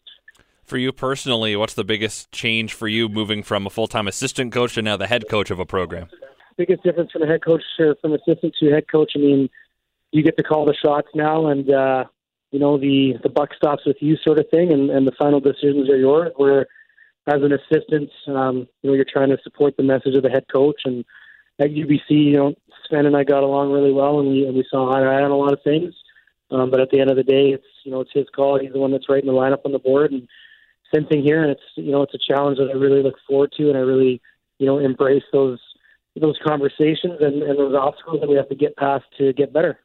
For 0.65 0.77
you 0.77 0.93
personally, 0.93 1.57
what's 1.57 1.75
the 1.75 1.85
biggest 1.85 2.31
change 2.31 2.75
for 2.75 2.89
you 2.89 3.09
moving 3.09 3.43
from 3.43 3.67
a 3.67 3.71
full 3.71 3.89
time 3.89 4.07
assistant 4.07 4.53
coach 4.53 4.75
to 4.75 4.83
now 4.83 4.97
the 4.97 5.07
head 5.07 5.29
coach 5.29 5.51
of 5.51 5.59
a 5.59 5.67
program? 5.67 6.09
Biggest 6.57 6.83
difference 6.83 7.11
from 7.11 7.23
a 7.23 7.27
head 7.27 7.45
coach 7.45 7.63
or 7.79 7.97
from 8.01 8.13
assistant 8.13 8.55
to 8.61 8.71
head 8.71 8.85
coach. 8.91 9.13
I 9.17 9.19
mean, 9.19 9.49
you 10.13 10.23
get 10.23 10.37
to 10.37 10.43
call 10.43 10.67
the 10.67 10.75
shots 10.75 11.09
now, 11.15 11.47
and 11.47 11.71
uh, 11.71 12.05
you 12.51 12.59
know 12.59 12.79
the 12.79 13.15
the 13.23 13.29
buck 13.29 13.51
stops 13.57 13.85
with 13.87 13.97
you 14.01 14.17
sort 14.25 14.39
of 14.39 14.47
thing, 14.51 14.73
and, 14.73 14.91
and 14.91 15.07
the 15.07 15.13
final 15.19 15.41
decisions 15.41 15.91
are 15.91 15.97
yours. 15.97 16.33
Where 16.37 16.67
as 17.29 17.43
an 17.43 17.53
assistant, 17.53 18.11
um, 18.27 18.67
you 18.83 18.91
know 18.91 18.95
you're 18.95 19.05
trying 19.05 19.29
to 19.31 19.39
support 19.43 19.77
the 19.77 19.83
message 19.83 20.15
of 20.15 20.23
the 20.23 20.31
head 20.31 20.47
coach, 20.53 20.81
and 20.85 21.05
at 21.59 21.71
UBC, 21.71 22.01
you 22.09 22.37
know 22.37 22.55
Sven 22.89 23.07
and 23.07 23.17
I 23.17 23.25
got 23.25 23.43
along 23.43 23.71
really 23.73 23.93
well, 23.93 24.21
and 24.21 24.29
we 24.29 24.47
and 24.47 24.57
we 24.57 24.67
saw 24.71 24.93
eye 24.93 25.01
to 25.01 25.07
eye 25.07 25.23
on 25.23 25.31
a 25.31 25.37
lot 25.37 25.53
of 25.53 25.63
things. 25.63 25.95
Um, 26.51 26.71
but 26.71 26.81
at 26.81 26.91
the 26.91 27.01
end 27.01 27.11
of 27.11 27.17
the 27.17 27.23
day, 27.23 27.51
it's 27.51 27.67
you 27.85 27.91
know 27.91 28.01
it's 28.01 28.13
his 28.15 28.27
call. 28.35 28.59
He's 28.59 28.73
the 28.73 28.79
one 28.79 28.91
that's 28.91 29.09
writing 29.09 29.29
the 29.29 29.37
lineup 29.37 29.65
on 29.65 29.73
the 29.73 29.79
board, 29.79 30.13
and 30.13 30.27
same 30.95 31.07
thing 31.07 31.23
here. 31.23 31.43
And 31.43 31.51
it's 31.51 31.63
you 31.77 31.93
know 31.93 32.03
it's 32.03 32.15
a 32.15 32.33
challenge 32.33 32.59
that 32.59 32.71
I 32.71 32.75
really 32.75 33.03
look 33.03 33.17
forward 33.29 33.53
to, 33.59 33.69
and 33.69 33.77
I 33.77 33.81
really 33.81 34.23
you 34.59 34.67
know 34.67 34.79
embrace 34.79 35.25
those 35.33 35.61
those 36.17 36.39
conversations 36.45 37.21
and, 37.21 37.43
and 37.43 37.59
those 37.59 37.77
obstacles 37.77 38.21
that 38.21 38.29
we 38.29 38.37
have 38.37 38.49
to 38.49 38.57
get 38.57 38.77
past 38.77 39.05
to 39.19 39.33
get 39.35 39.53
better. 39.53 39.79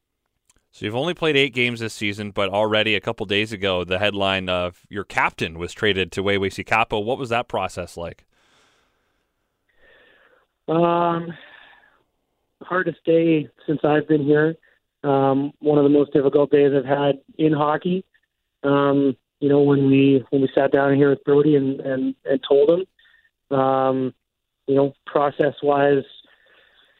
So 0.73 0.85
you've 0.85 0.95
only 0.95 1.13
played 1.13 1.37
eight 1.37 1.53
games 1.53 1.81
this 1.81 1.93
season, 1.93 2.31
but 2.31 2.49
already 2.49 2.95
a 2.95 2.99
couple 2.99 3.27
days 3.27 3.51
ago, 3.53 3.83
the 3.83 3.99
headline 3.99 4.49
of 4.49 4.87
your 4.89 5.03
captain 5.03 5.59
was 5.59 5.71
traded 5.71 6.11
to 6.13 6.23
Waywayseecappo. 6.23 7.05
What 7.05 7.19
was 7.19 7.29
that 7.29 7.47
process 7.47 7.95
like? 7.95 8.25
Um, 10.67 11.31
hard 12.63 12.87
to 12.87 12.95
say 13.05 13.47
since 13.67 13.81
I've 13.83 14.07
been 14.07 14.23
here. 14.23 14.55
Um, 15.03 15.53
one 15.59 15.77
of 15.77 15.83
the 15.83 15.91
most 15.91 16.11
difficult 16.11 16.49
days 16.49 16.71
I've 16.75 16.85
had 16.85 17.19
in 17.37 17.53
hockey. 17.53 18.03
Um, 18.63 19.15
you 19.39 19.49
know, 19.49 19.61
when 19.61 19.91
we 19.91 20.25
when 20.31 20.41
we 20.41 20.49
sat 20.55 20.71
down 20.71 20.95
here 20.95 21.11
with 21.11 21.23
Brody 21.23 21.55
and 21.55 21.81
and, 21.81 22.15
and 22.25 22.43
told 22.49 22.71
him, 22.71 23.55
um, 23.59 24.13
you 24.65 24.73
know, 24.73 24.95
process 25.05 25.53
wise, 25.61 26.03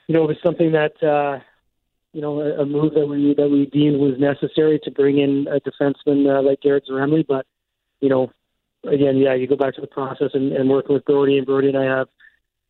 you 0.06 0.14
know, 0.14 0.26
it 0.26 0.28
was 0.28 0.38
something 0.44 0.74
that. 0.74 1.02
Uh, 1.02 1.40
you 2.14 2.22
know, 2.22 2.40
a, 2.40 2.62
a 2.62 2.66
move 2.66 2.94
that 2.94 3.08
we 3.08 3.34
that 3.36 3.50
we 3.50 3.66
deemed 3.66 4.00
was 4.00 4.20
necessary 4.20 4.80
to 4.84 4.92
bring 4.92 5.18
in 5.18 5.48
a 5.48 5.60
defenseman 5.60 6.30
uh, 6.30 6.42
like 6.42 6.62
Garrett 6.62 6.86
Zaremli. 6.90 7.26
But 7.28 7.46
you 8.00 8.10
know, 8.10 8.32
again, 8.86 9.18
yeah, 9.18 9.34
you 9.34 9.48
go 9.48 9.56
back 9.56 9.76
to 9.76 9.82
the 9.82 9.88
process 9.88 10.30
and, 10.34 10.54
and 10.54 10.70
working 10.70 10.94
with 10.94 11.06
Brody, 11.06 11.38
and 11.38 11.46
Brody 11.46 11.70
and 11.70 11.78
I 11.78 11.86
have 11.86 12.08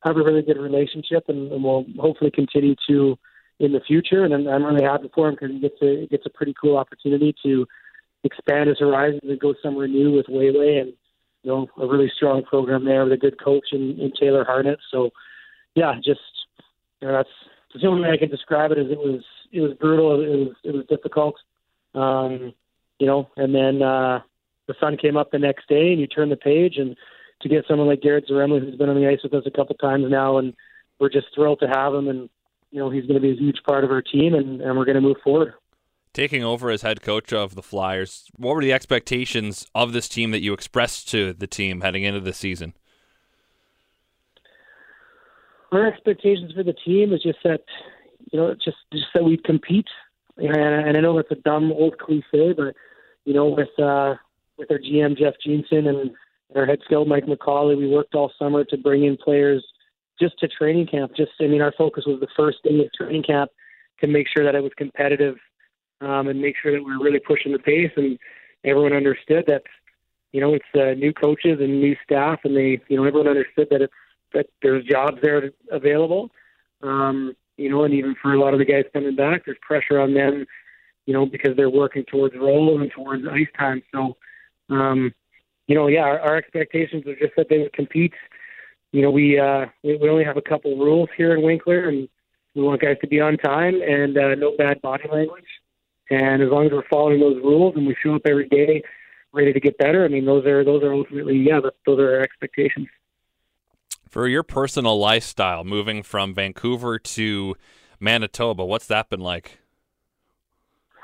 have 0.04 0.18
a 0.18 0.24
really 0.24 0.42
good 0.42 0.58
relationship, 0.58 1.26
and, 1.28 1.52
and 1.52 1.64
we'll 1.64 1.86
hopefully 2.00 2.32
continue 2.32 2.76
to 2.88 3.18
in 3.60 3.72
the 3.72 3.82
future. 3.82 4.24
And 4.24 4.34
I'm, 4.34 4.48
I'm 4.48 4.64
really 4.64 4.84
happy 4.84 5.10
for 5.14 5.30
him 5.30 5.36
because 5.36 5.52
he 5.52 5.60
gets 5.60 5.82
a 5.82 6.08
gets 6.08 6.26
a 6.26 6.30
pretty 6.30 6.56
cool 6.60 6.78
opportunity 6.78 7.36
to 7.44 7.68
expand 8.24 8.70
his 8.70 8.80
horizons 8.80 9.22
and 9.24 9.40
go 9.40 9.54
somewhere 9.62 9.88
new 9.88 10.14
with 10.14 10.28
Wayway, 10.28 10.82
and 10.82 10.94
you 11.44 11.52
know, 11.52 11.68
a 11.82 11.86
really 11.86 12.12
strong 12.16 12.44
program 12.44 12.86
there 12.86 13.04
with 13.04 13.14
a 13.14 13.18
good 13.18 13.42
coach 13.44 13.68
in, 13.74 14.00
in 14.00 14.14
Taylor 14.18 14.46
Harnett. 14.46 14.78
So, 14.90 15.10
yeah, 15.76 15.96
just 15.96 16.22
you 17.02 17.08
know, 17.10 17.14
that's 17.14 17.30
the 17.82 17.88
only 17.88 18.03
way 18.03 18.13
I 18.13 18.18
can 18.18 18.30
describe 18.30 18.72
it 18.72 18.77
is 18.77 18.92
it 18.92 18.98
was 18.98 19.24
it 19.51 19.62
was 19.62 19.74
brutal. 19.74 20.22
It 20.22 20.38
was 20.38 20.56
it 20.63 20.74
was 20.74 20.86
difficult. 20.88 21.36
Um, 21.96 22.53
you 23.00 23.08
know, 23.08 23.30
and 23.36 23.53
then 23.53 23.82
uh, 23.82 24.22
the 24.68 24.75
sun 24.80 24.98
came 24.98 25.18
up 25.18 25.32
the 25.32 25.39
next 25.39 25.68
day, 25.68 25.92
and 25.92 26.00
you 26.00 26.08
turn 26.08 26.30
the 26.30 26.36
page, 26.36 26.77
and 26.77 26.96
to 27.42 27.50
get 27.50 27.65
someone 27.68 27.88
like 27.88 28.01
Garrett 28.01 28.27
Zaremli, 28.27 28.62
who's 28.62 28.77
been 28.77 28.89
on 28.89 29.00
the 29.00 29.08
ice 29.08 29.20
with 29.24 29.34
us 29.34 29.44
a 29.46 29.51
couple 29.51 29.75
times 29.75 30.06
now, 30.10 30.38
and 30.38 30.53
we're 31.00 31.10
just 31.10 31.27
thrilled 31.36 31.60
to 31.60 31.68
have 31.68 31.94
him, 31.94 32.08
and 32.08 32.30
you 32.72 32.80
know 32.80 32.89
he's 32.89 33.06
going 33.06 33.15
to 33.15 33.22
be 33.22 33.32
a 33.32 33.36
huge 33.36 33.62
part 33.65 33.84
of 33.84 33.92
our 33.92 34.01
team, 34.01 34.34
and, 34.34 34.62
and 34.62 34.77
we're 34.77 34.86
going 34.86 34.96
to 34.96 35.01
move 35.01 35.18
forward. 35.24 35.53
Taking 36.13 36.44
over 36.44 36.70
as 36.70 36.84
head 36.84 37.01
coach 37.01 37.34
of 37.34 37.56
the 37.56 37.63
Flyers, 37.63 38.30
what 38.36 38.56
were 38.56 38.62
the 38.62 38.74
expectations 38.74 39.65
of 39.74 39.94
this 39.94 40.08
team 40.08 40.30
that 40.32 40.42
you 40.42 40.53
expressed 40.53 41.10
to 41.10 41.34
the 41.34 41.48
team 41.48 41.82
heading 41.82 42.03
into 42.03 42.20
the 42.20 42.34
season? 42.34 42.75
Our 45.74 45.88
expectations 45.88 46.51
for 46.53 46.63
the 46.63 46.74
team 46.74 47.13
is 47.13 47.22
just 47.22 47.39
that 47.44 47.62
you 48.32 48.39
know 48.39 48.53
just 48.53 48.77
just 48.92 49.08
that 49.13 49.24
we 49.24 49.38
compete. 49.38 49.88
And, 50.38 50.56
and 50.56 50.98
I 50.98 51.01
know 51.01 51.15
that's 51.15 51.32
a 51.32 51.44
dumb 51.44 51.72
old 51.72 51.98
cliche, 52.00 52.53
but 52.53 52.75
you 53.25 53.34
know 53.34 53.48
with 53.48 53.80
uh, 53.80 54.15
with 54.58 54.72
our 54.72 54.80
GM 54.80 55.18
Jeff 55.18 55.36
Jeanson 55.44 55.88
and 55.88 56.12
our 56.56 56.65
head 56.65 56.80
scout 56.86 57.08
Mike 57.08 57.25
McCauley, 57.25 57.77
we 57.77 57.88
worked 57.88 58.15
all 58.15 58.32
summer 58.38 58.63
to 58.65 58.77
bring 58.77 59.06
in 59.06 59.18
players 59.18 59.63
just 60.20 60.38
to 60.39 60.48
training 60.48 60.88
camp. 60.88 61.12
Just 61.15 61.32
I 61.39 61.48
mean, 61.48 61.62
our 61.62 61.74
focus 61.77 62.06
was 62.06 62.20
the 62.20 62.27
first 62.36 62.58
day 62.63 62.80
of 62.80 62.94
training 62.94 63.24
camp 63.24 63.51
to 64.01 64.08
make 64.08 64.27
sure 64.27 64.44
that 64.44 64.56
it 64.56 64.63
was 64.63 64.72
competitive 64.77 65.36
um, 66.01 66.27
and 66.27 66.42
make 66.42 66.56
sure 66.62 66.72
that 66.72 66.84
we 66.84 66.96
were 66.96 67.03
really 67.03 67.20
pushing 67.20 67.51
the 67.51 67.60
pace 67.60 67.92
and 67.96 68.18
everyone 68.63 68.94
understood 68.94 69.46
that 69.48 69.63
you 70.32 70.42
know 70.42 70.53
it's 70.53 70.65
uh, 70.75 70.94
new 71.00 71.13
coaches 71.13 71.60
and 71.60 71.80
new 71.80 71.96
staff 72.03 72.39
and 72.44 72.56
they 72.56 72.80
you 72.89 72.98
know 72.98 73.06
everyone 73.06 73.27
understood 73.27 73.68
that 73.70 73.82
it's 73.82 73.94
that 74.34 74.48
there's 74.62 74.86
jobs 74.86 75.18
there 75.22 75.52
available. 75.72 76.32
Um, 76.82 77.36
you 77.58 77.70
know, 77.70 77.84
and 77.84 77.94
even 77.94 78.16
for 78.22 78.34
a 78.34 78.40
lot 78.40 78.54
of 78.54 78.60
the 78.60 78.66
guys 78.66 78.86
coming 78.94 79.16
back, 79.16 79.46
there's 79.46 79.58
pressure 79.62 80.00
on 80.00 80.13
them, 80.13 80.46
you 81.06 81.13
know, 81.13 81.25
because 81.25 81.56
they're 81.56 81.70
working 81.70 82.04
towards 82.06 82.36
role 82.36 82.82
and 82.82 82.92
towards 82.92 83.24
ice 83.28 83.48
time. 83.58 83.84
So, 83.94 84.18
um, 84.70 85.13
you 85.68 85.75
know, 85.75 85.88
yeah, 85.88 86.02
our, 86.02 86.20
our 86.20 86.36
expectations 86.36 87.06
are 87.08 87.16
just 87.16 87.34
that 87.38 87.48
they 87.50 87.60
would 87.60 87.74
compete. 87.74 88.13
You 88.92 89.02
know, 89.02 89.12
we 89.12 89.40
uh, 89.40 89.68
we, 89.84 89.98
we 89.98 90.10
only 90.10 90.24
have 90.24 90.38
a 90.38 90.42
couple 90.42 90.78
rules 90.78 91.10
here 91.16 91.36
in 91.36 91.42
Winkler, 91.44 91.88
and 91.90 92.08
we 92.56 92.62
want 92.62 92.82
guys 92.82 92.98
to 93.02 93.08
be 93.08 93.20
on 93.22 93.38
time 93.38 93.82
and 93.82 94.18
uh, 94.18 94.36
no 94.36 94.56
bad 94.58 94.82
body 94.82 95.08
language. 95.12 95.46
And 96.10 96.44
as 96.44 96.50
long 96.50 96.66
as 96.66 96.72
we're 96.72 96.88
following 96.90 97.20
those 97.20 97.38
rules 97.38 97.75
and 97.75 97.88
we 97.88 97.96
show 98.04 98.16
up 98.16 98.24
every 98.25 98.48
day 98.50 98.84
ready 99.32 99.54
to 99.54 99.60
get 99.60 99.78
better, 99.78 100.06
I 100.06 100.10
mean, 100.10 100.25
those 100.25 100.46
are 100.46 100.63
those 100.63 100.84
are 100.84 100.94
ultimately 100.94 101.38
yeah, 101.38 101.60
those 101.86 102.00
are 102.00 102.16
our 102.16 102.22
expectations. 102.22 102.88
For 104.13 104.27
your 104.27 104.43
personal 104.43 105.00
lifestyle, 105.00 105.63
moving 105.63 106.03
from 106.03 106.36
Vancouver 106.36 107.00
to 107.00 107.55
Manitoba, 108.00 108.63
what's 108.63 108.86
that 108.86 109.10
been 109.10 109.22
like? 109.22 109.58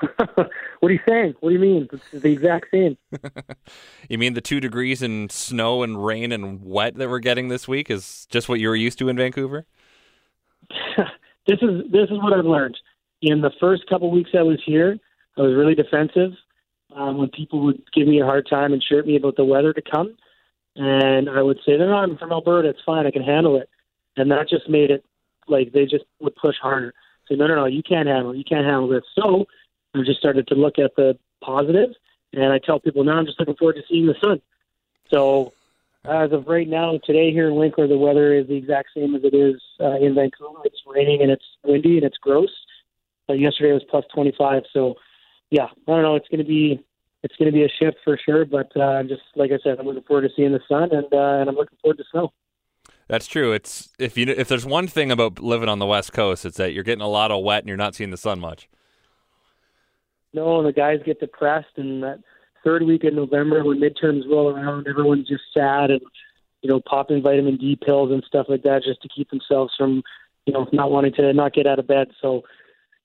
what 0.36 0.48
are 0.80 0.92
you 0.92 1.00
saying? 1.08 1.34
What 1.40 1.48
do 1.48 1.54
you 1.54 1.60
mean? 1.60 1.88
It's 1.92 2.22
the 2.22 2.30
exact 2.30 2.66
same. 2.70 2.96
you 4.08 4.16
mean 4.16 4.34
the 4.34 4.40
two 4.40 4.60
degrees 4.60 5.02
and 5.02 5.32
snow 5.32 5.82
and 5.82 6.06
rain 6.06 6.30
and 6.30 6.64
wet 6.64 6.94
that 6.98 7.10
we're 7.10 7.18
getting 7.18 7.48
this 7.48 7.66
week 7.66 7.90
is 7.90 8.28
just 8.30 8.48
what 8.48 8.60
you 8.60 8.68
were 8.68 8.76
used 8.76 9.00
to 9.00 9.08
in 9.08 9.16
Vancouver? 9.16 9.66
this 11.48 11.58
is 11.62 11.90
this 11.90 12.10
is 12.10 12.18
what 12.22 12.32
I've 12.32 12.44
learned. 12.44 12.78
In 13.22 13.40
the 13.40 13.50
first 13.58 13.88
couple 13.88 14.08
weeks 14.12 14.30
I 14.38 14.42
was 14.42 14.60
here, 14.64 14.96
I 15.36 15.40
was 15.40 15.56
really 15.56 15.74
defensive. 15.74 16.30
Um, 16.94 17.18
when 17.18 17.30
people 17.30 17.64
would 17.64 17.82
give 17.92 18.06
me 18.06 18.20
a 18.20 18.24
hard 18.24 18.46
time 18.48 18.72
and 18.72 18.80
chirp 18.80 19.04
me 19.04 19.16
about 19.16 19.34
the 19.34 19.44
weather 19.44 19.72
to 19.72 19.82
come, 19.82 20.16
and 20.76 21.28
I 21.28 21.42
would 21.42 21.58
say, 21.66 21.76
"No, 21.76 21.94
I'm 21.94 22.16
from 22.16 22.32
Alberta. 22.32 22.68
It's 22.68 22.82
fine. 22.84 23.06
I 23.06 23.10
can 23.10 23.22
handle 23.22 23.56
it." 23.56 23.68
And 24.16 24.30
that 24.30 24.48
just 24.48 24.68
made 24.68 24.90
it 24.90 25.04
like 25.48 25.72
they 25.72 25.84
just 25.84 26.04
would 26.20 26.36
push 26.36 26.56
harder. 26.60 26.94
Say, 27.28 27.36
"No, 27.36 27.46
no, 27.46 27.54
no, 27.54 27.64
you 27.66 27.82
can't 27.82 28.08
handle 28.08 28.32
it. 28.32 28.38
You 28.38 28.44
can't 28.44 28.64
handle 28.64 28.88
this." 28.88 29.04
So 29.14 29.46
I 29.94 30.02
just 30.02 30.18
started 30.18 30.46
to 30.48 30.54
look 30.54 30.78
at 30.78 30.94
the 30.96 31.18
and 32.32 32.52
I 32.52 32.58
tell 32.58 32.78
people 32.78 33.02
now 33.02 33.18
I'm 33.18 33.26
just 33.26 33.40
looking 33.40 33.56
forward 33.56 33.74
to 33.74 33.82
seeing 33.88 34.06
the 34.06 34.14
sun. 34.22 34.40
So 35.10 35.52
as 36.04 36.32
of 36.32 36.46
right 36.46 36.68
now, 36.68 36.98
today 37.04 37.32
here 37.32 37.48
in 37.48 37.56
Winkler, 37.56 37.88
the 37.88 37.98
weather 37.98 38.34
is 38.34 38.46
the 38.46 38.56
exact 38.56 38.90
same 38.94 39.14
as 39.14 39.24
it 39.24 39.34
is 39.34 39.60
uh, 39.80 39.96
in 39.96 40.14
Vancouver. 40.14 40.60
It's 40.64 40.80
raining 40.86 41.22
and 41.22 41.30
it's 41.30 41.44
windy 41.64 41.96
and 41.96 42.04
it's 42.04 42.18
gross. 42.18 42.50
But 43.26 43.38
yesterday 43.38 43.70
it 43.70 43.74
was 43.74 43.84
plus 43.90 44.04
25. 44.14 44.62
So, 44.72 44.94
yeah, 45.50 45.64
I 45.64 45.70
don't 45.86 46.02
know. 46.02 46.16
It's 46.16 46.28
going 46.28 46.38
to 46.38 46.44
be 46.44 46.84
it's 47.22 47.36
going 47.36 47.50
to 47.50 47.52
be 47.52 47.64
a 47.64 47.68
shift 47.68 47.98
for 48.04 48.18
sure. 48.24 48.44
But 48.44 48.74
uh, 48.76 49.02
just 49.04 49.22
like 49.36 49.50
I 49.52 49.58
said, 49.62 49.78
I'm 49.78 49.86
looking 49.86 50.02
forward 50.02 50.22
to 50.22 50.30
seeing 50.34 50.52
the 50.52 50.60
sun 50.68 50.90
and 50.92 51.12
uh, 51.12 51.40
and 51.40 51.48
I'm 51.48 51.56
looking 51.56 51.78
forward 51.82 51.98
to 51.98 52.04
snow. 52.10 52.32
That's 53.08 53.26
true. 53.26 53.52
It's 53.52 53.88
if 53.98 54.16
you 54.16 54.26
if 54.28 54.48
there's 54.48 54.64
one 54.64 54.86
thing 54.86 55.10
about 55.10 55.40
living 55.40 55.68
on 55.68 55.78
the 55.78 55.86
West 55.86 56.12
Coast, 56.12 56.44
it's 56.44 56.56
that 56.58 56.72
you're 56.72 56.84
getting 56.84 57.02
a 57.02 57.08
lot 57.08 57.30
of 57.30 57.42
wet 57.42 57.62
and 57.62 57.68
you're 57.68 57.76
not 57.76 57.94
seeing 57.94 58.10
the 58.10 58.16
sun 58.16 58.40
much. 58.40 58.68
No, 60.32 60.58
and 60.58 60.68
the 60.68 60.72
guys 60.72 61.00
get 61.04 61.18
depressed, 61.18 61.76
and 61.76 62.04
that 62.04 62.20
third 62.62 62.84
week 62.84 63.02
in 63.02 63.16
November 63.16 63.64
when 63.64 63.80
midterms 63.80 64.28
roll 64.30 64.54
around, 64.54 64.86
everyone's 64.86 65.26
just 65.26 65.42
sad 65.52 65.90
and 65.90 66.00
you 66.62 66.70
know 66.70 66.80
popping 66.80 67.20
vitamin 67.20 67.56
D 67.56 67.76
pills 67.76 68.12
and 68.12 68.22
stuff 68.26 68.46
like 68.48 68.62
that 68.62 68.84
just 68.84 69.02
to 69.02 69.08
keep 69.08 69.28
themselves 69.30 69.72
from 69.76 70.02
you 70.46 70.52
know 70.52 70.68
not 70.72 70.92
wanting 70.92 71.12
to 71.14 71.32
not 71.32 71.52
get 71.52 71.66
out 71.66 71.80
of 71.80 71.88
bed. 71.88 72.08
So 72.22 72.44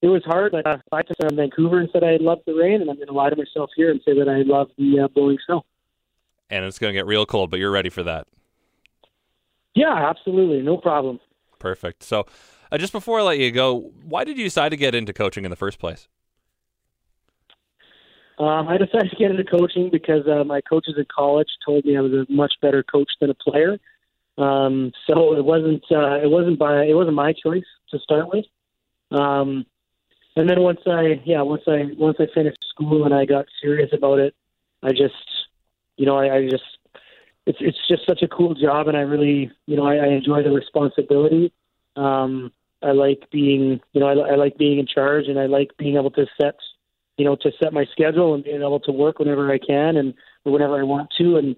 it 0.05 0.09
was 0.09 0.23
hard. 0.23 0.51
But 0.51 0.67
uh, 0.67 0.77
I 0.91 1.01
just 1.01 1.19
in 1.19 1.35
Vancouver 1.35 1.79
and 1.79 1.89
said 1.91 2.03
I 2.03 2.17
loved 2.17 2.43
the 2.45 2.53
rain, 2.53 2.81
and 2.81 2.89
I'm 2.89 2.95
going 2.95 3.07
to 3.07 3.13
lie 3.13 3.31
to 3.31 3.35
myself 3.35 3.71
here 3.75 3.89
and 3.89 3.99
say 4.05 4.13
that 4.19 4.29
I 4.29 4.43
love 4.43 4.69
the 4.77 5.01
uh, 5.01 5.07
blowing 5.07 5.37
snow. 5.45 5.65
And 6.49 6.63
it's 6.63 6.77
going 6.77 6.93
to 6.93 6.97
get 6.97 7.07
real 7.07 7.25
cold, 7.25 7.49
but 7.49 7.59
you're 7.59 7.71
ready 7.71 7.89
for 7.89 8.03
that. 8.03 8.27
Yeah, 9.73 9.93
absolutely, 9.93 10.61
no 10.61 10.77
problem. 10.77 11.19
Perfect. 11.57 12.03
So, 12.03 12.27
uh, 12.71 12.77
just 12.77 12.93
before 12.93 13.19
I 13.19 13.23
let 13.23 13.39
you 13.39 13.51
go, 13.51 13.91
why 14.03 14.23
did 14.23 14.37
you 14.37 14.43
decide 14.43 14.69
to 14.69 14.77
get 14.77 14.93
into 14.93 15.11
coaching 15.11 15.43
in 15.43 15.49
the 15.49 15.57
first 15.57 15.79
place? 15.79 16.07
Um, 18.37 18.67
I 18.67 18.77
decided 18.77 19.09
to 19.09 19.15
get 19.15 19.31
into 19.31 19.43
coaching 19.43 19.89
because 19.91 20.27
uh, 20.27 20.43
my 20.43 20.61
coaches 20.61 20.95
at 20.99 21.07
college 21.07 21.47
told 21.65 21.83
me 21.83 21.97
I 21.97 22.01
was 22.01 22.11
a 22.11 22.31
much 22.31 22.53
better 22.61 22.83
coach 22.83 23.09
than 23.19 23.31
a 23.31 23.33
player. 23.33 23.79
Um, 24.37 24.91
so 25.07 25.35
it 25.35 25.43
wasn't 25.43 25.83
uh, 25.89 26.17
it 26.17 26.29
wasn't 26.29 26.59
by 26.59 26.83
it 26.83 26.93
wasn't 26.93 27.15
my 27.15 27.33
choice 27.33 27.63
to 27.91 27.99
start 27.99 28.27
with. 28.31 28.45
Um, 29.11 29.65
and 30.35 30.49
then 30.49 30.61
once 30.61 30.81
I 30.85 31.21
yeah 31.25 31.41
once 31.41 31.63
I 31.67 31.85
once 31.97 32.17
I 32.19 32.27
finished 32.33 32.63
school 32.69 33.05
and 33.05 33.13
I 33.13 33.25
got 33.25 33.45
serious 33.61 33.89
about 33.93 34.19
it, 34.19 34.35
I 34.83 34.91
just 34.91 35.13
you 35.97 36.05
know 36.05 36.17
I, 36.17 36.35
I 36.35 36.49
just 36.49 36.63
it's 37.45 37.59
it's 37.61 37.87
just 37.87 38.05
such 38.07 38.21
a 38.21 38.27
cool 38.27 38.53
job 38.53 38.87
and 38.87 38.97
I 38.97 39.01
really 39.01 39.51
you 39.65 39.75
know 39.75 39.85
I, 39.85 39.95
I 39.95 40.07
enjoy 40.07 40.43
the 40.43 40.51
responsibility. 40.51 41.51
Um, 41.95 42.51
I 42.81 42.91
like 42.91 43.29
being 43.31 43.79
you 43.93 43.99
know 43.99 44.07
I, 44.07 44.33
I 44.33 44.35
like 44.35 44.57
being 44.57 44.79
in 44.79 44.87
charge 44.87 45.27
and 45.27 45.39
I 45.39 45.45
like 45.45 45.71
being 45.77 45.95
able 45.95 46.11
to 46.11 46.25
set 46.39 46.55
you 47.17 47.25
know, 47.25 47.35
to 47.35 47.51
set 47.61 47.73
my 47.73 47.85
schedule 47.91 48.33
and 48.33 48.43
being 48.43 48.61
able 48.61 48.79
to 48.81 48.91
work 48.91 49.19
whenever 49.19 49.51
I 49.51 49.57
can 49.57 49.97
and 49.97 50.13
whenever 50.43 50.79
I 50.79 50.83
want 50.83 51.09
to. 51.17 51.37
And, 51.37 51.55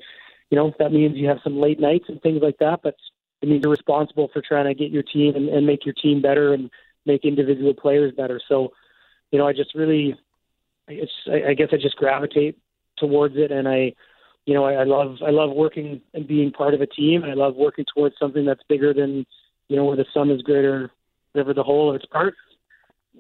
you 0.50 0.56
know, 0.56 0.74
that 0.80 0.92
means 0.92 1.18
you 1.18 1.28
have 1.28 1.40
some 1.44 1.60
late 1.60 1.80
nights 1.80 2.06
and 2.08 2.22
things 2.22 2.42
like 2.42 2.58
that, 2.60 2.82
but 2.84 2.96
it 3.42 3.50
means 3.50 3.64
you're 3.64 3.72
responsible 3.72 4.30
for 4.32 4.42
trying 4.42 4.66
to 4.66 4.74
get 4.74 4.92
your 4.92 5.04
team 5.04 5.36
and, 5.36 5.50
and 5.50 5.66
make 5.66 5.86
your 5.86 5.96
team 5.96 6.22
better 6.22 6.54
and 6.54 6.70
make 7.08 7.26
individual 7.26 7.74
players 7.74 8.14
better. 8.16 8.40
So, 8.48 8.74
you 9.32 9.40
know, 9.40 9.48
I 9.48 9.54
just 9.54 9.74
really, 9.74 10.16
it's, 10.88 11.12
I, 11.28 11.54
guess 11.54 11.70
I 11.72 11.78
just 11.78 11.96
gravitate 11.96 12.58
towards 12.98 13.36
it. 13.38 13.52
And 13.52 13.68
I, 13.68 13.94
you 14.46 14.54
know, 14.54 14.66
I, 14.66 14.74
I 14.74 14.84
love, 14.84 15.18
I 15.26 15.32
love 15.32 15.52
working 15.52 16.02
and 16.14 16.28
being 16.28 16.52
part 16.52 16.74
of 16.74 16.82
a 16.82 16.88
team. 16.88 17.24
And 17.24 17.32
I 17.32 17.36
love 17.36 17.56
working 17.56 17.86
towards 17.94 18.16
something 18.20 18.46
that's 18.46 18.62
bigger 18.70 18.94
than, 18.94 19.26
you 19.68 19.76
know, 19.76 19.86
where 19.86 19.98
the 19.98 20.06
sum 20.14 20.32
is 20.32 20.42
greater, 20.42 20.92
whatever 21.32 21.54
the 21.54 21.64
whole 21.64 21.90
of 21.90 21.96
its 21.96 22.06
parts 22.06 22.38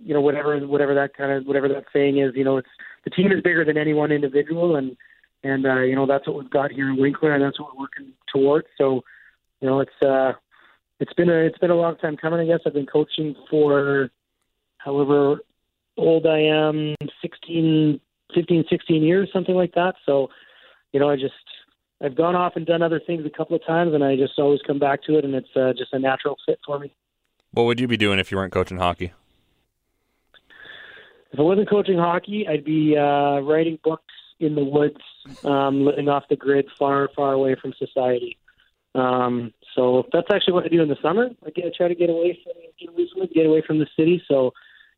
you 0.03 0.13
know 0.13 0.22
whatever 0.22 0.58
whatever 0.67 0.94
that 0.96 1.15
kind 1.15 1.32
of 1.32 1.46
whatever 1.46 1.67
that 1.67 1.86
saying 1.94 2.20
is. 2.20 2.34
You 2.36 2.44
know, 2.44 2.58
it's 2.58 2.70
the 3.03 3.10
team 3.10 3.32
is 3.32 3.41
bigger 3.41 3.65
than 3.65 3.77
any 3.77 3.94
one 3.94 4.12
individual, 4.12 4.75
and 4.75 4.96
and 5.44 5.65
uh, 5.65 5.82
you 5.82 5.96
know 5.96 6.06
that's 6.06 6.27
what 6.27 6.38
we've 6.38 6.50
got 6.50 6.72
here 6.72 6.89
in 6.89 6.98
Winkler, 6.98 7.34
and 7.34 7.44
that's 7.44 7.60
what 7.60 7.75
we're 7.75 7.84
working 7.84 8.13
towards. 8.34 8.67
So, 8.77 9.03
you 9.62 9.67
know, 9.67 9.79
it's 9.79 9.91
uh, 10.01 10.34
it's 11.00 11.13
been 11.13 11.30
a 11.30 11.46
it's 11.46 11.58
been 11.58 11.72
a 11.72 11.75
long 11.75 11.98
time 11.98 12.18
coming. 12.18 12.39
I 12.39 12.46
guess 12.46 12.62
I've 12.66 12.74
been 12.74 12.86
coaching 12.86 13.36
for 13.50 14.10
however 14.77 15.39
old 15.98 16.27
I 16.27 16.39
am, 16.39 16.96
16, 17.22 18.00
15, 18.36 18.66
16 18.70 19.04
years, 19.04 19.30
something 19.34 19.56
like 19.56 19.74
that. 19.74 19.96
So, 20.06 20.30
you 20.92 21.00
know, 21.00 21.10
I 21.10 21.16
just 21.16 21.34
I've 22.01 22.16
gone 22.16 22.36
off 22.36 22.54
and 22.56 22.66
done 22.66 22.82
other 22.82 23.01
things 23.06 23.25
a 23.25 23.36
couple 23.36 23.56
of 23.56 23.66
times, 23.66 23.94
and 23.94 24.04
I 24.04 24.16
just 24.16 24.38
always 24.38 24.62
come 24.66 24.80
back 24.80 25.04
to 25.04 25.18
it, 25.18 25.25
and 25.25 25.34
it's 25.34 25.56
uh, 25.56 25.74
just 25.77 25.94
a 25.94 26.00
natural 26.00 26.38
fit 26.46 26.60
for 26.66 26.80
me. 26.80 26.94
What 27.51 27.63
would 27.63 27.80
you 27.80 27.88
be 27.88 27.98
doing 27.98 28.20
if 28.20 28.32
you 28.32 28.38
weren't 28.38 28.54
coaching 28.54 28.77
hockey? 28.77 29.13
if 31.32 31.39
I 31.39 31.44
wasn't 31.44 31.70
coaching 31.70 31.98
hockey, 31.98 32.48
I'd 32.48 32.63
be 32.63 32.98
uh, 32.98 33.39
writing 33.42 33.77
books 33.84 34.13
in 34.39 34.56
the 34.56 34.63
woods, 34.63 35.01
um, 35.44 35.86
living 35.86 36.10
off 36.10 36.24
the 36.30 36.36
grid, 36.36 36.68
far, 36.77 37.10
far 37.16 37.34
away 37.34 37.56
from 37.62 37.74
society. 37.77 38.38
Um, 38.98 39.54
so 39.75 40.06
that's 40.12 40.27
actually 40.34 40.54
what 40.54 40.66
I 40.66 40.70
do 40.70 40.82
in 40.82 40.89
the 40.89 40.98
summer. 41.01 41.30
I 41.46 41.51
get, 41.51 41.74
try 41.75 41.88
to 41.88 41.96
get 41.96 42.10
away 42.10 42.39
from 42.44 42.54
get 42.80 42.89
away 42.89 43.08
from 43.13 43.22
it, 43.24 43.34
get 43.34 43.46
away 43.46 43.62
from 43.66 43.80
the 43.80 43.88
city. 43.96 44.22
So, 44.27 44.51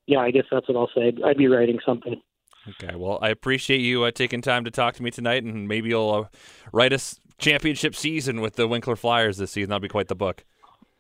yeah, 0.08 0.20
I 0.20 0.32
guess 0.32 0.46
that's 0.50 0.68
what 0.68 0.78
I'll 0.78 0.90
say. 0.96 1.08
I'd, 1.08 1.22
I'd 1.24 1.38
be 1.38 1.48
writing 1.48 1.80
something. 1.86 2.22
Okay, 2.70 2.96
well, 2.96 3.20
I 3.22 3.30
appreciate 3.30 3.82
you 3.82 4.04
uh, 4.04 4.12
taking 4.12 4.42
time 4.42 4.64
to 4.66 4.72
talk 4.72 4.96
to 4.96 5.04
me 5.04 5.12
tonight, 5.12 5.44
and 5.44 5.68
maybe 5.68 5.90
you'll 5.90 6.12
uh, 6.12 6.38
write 6.72 6.94
a 6.94 7.00
championship 7.38 7.96
season 7.96 8.42
with 8.42 8.56
the 8.56 8.68
Winkler 8.68 8.96
Flyers 8.96 9.38
this 9.38 9.52
season. 9.52 9.70
That'll 9.70 9.82
be 9.82 9.88
quite 9.90 10.08
the 10.08 10.16
book. 10.16 10.44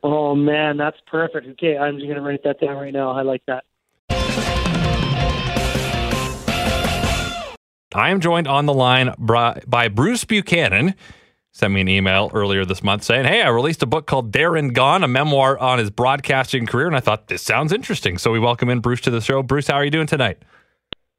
Oh 0.03 0.35
man, 0.35 0.77
that's 0.77 0.97
perfect. 1.07 1.47
Okay, 1.47 1.77
I'm 1.77 1.97
just 1.97 2.07
gonna 2.07 2.21
write 2.21 2.43
that 2.43 2.59
down 2.59 2.77
right 2.77 2.93
now. 2.93 3.11
I 3.11 3.21
like 3.21 3.43
that. 3.47 3.65
I 7.93 8.11
am 8.11 8.19
joined 8.19 8.47
on 8.47 8.65
the 8.65 8.73
line 8.73 9.13
by 9.17 9.87
Bruce 9.89 10.23
Buchanan. 10.23 10.95
Sent 11.51 11.73
me 11.73 11.81
an 11.81 11.87
email 11.87 12.29
earlier 12.33 12.63
this 12.63 12.83
month 12.83 13.03
saying, 13.03 13.25
Hey, 13.25 13.41
I 13.41 13.49
released 13.49 13.81
a 13.81 13.87
book 13.87 14.05
called 14.05 14.33
There 14.33 14.55
and 14.55 14.73
Gone, 14.73 15.03
a 15.03 15.07
memoir 15.07 15.57
on 15.57 15.79
his 15.79 15.89
broadcasting 15.89 16.65
career. 16.65 16.87
And 16.87 16.95
I 16.95 16.99
thought 16.99 17.27
this 17.27 17.41
sounds 17.41 17.73
interesting. 17.73 18.17
So 18.17 18.31
we 18.31 18.39
welcome 18.39 18.69
in 18.69 18.79
Bruce 18.79 19.01
to 19.01 19.11
the 19.11 19.19
show. 19.19 19.41
Bruce, 19.41 19.67
how 19.67 19.75
are 19.75 19.83
you 19.83 19.91
doing 19.91 20.07
tonight? 20.07 20.37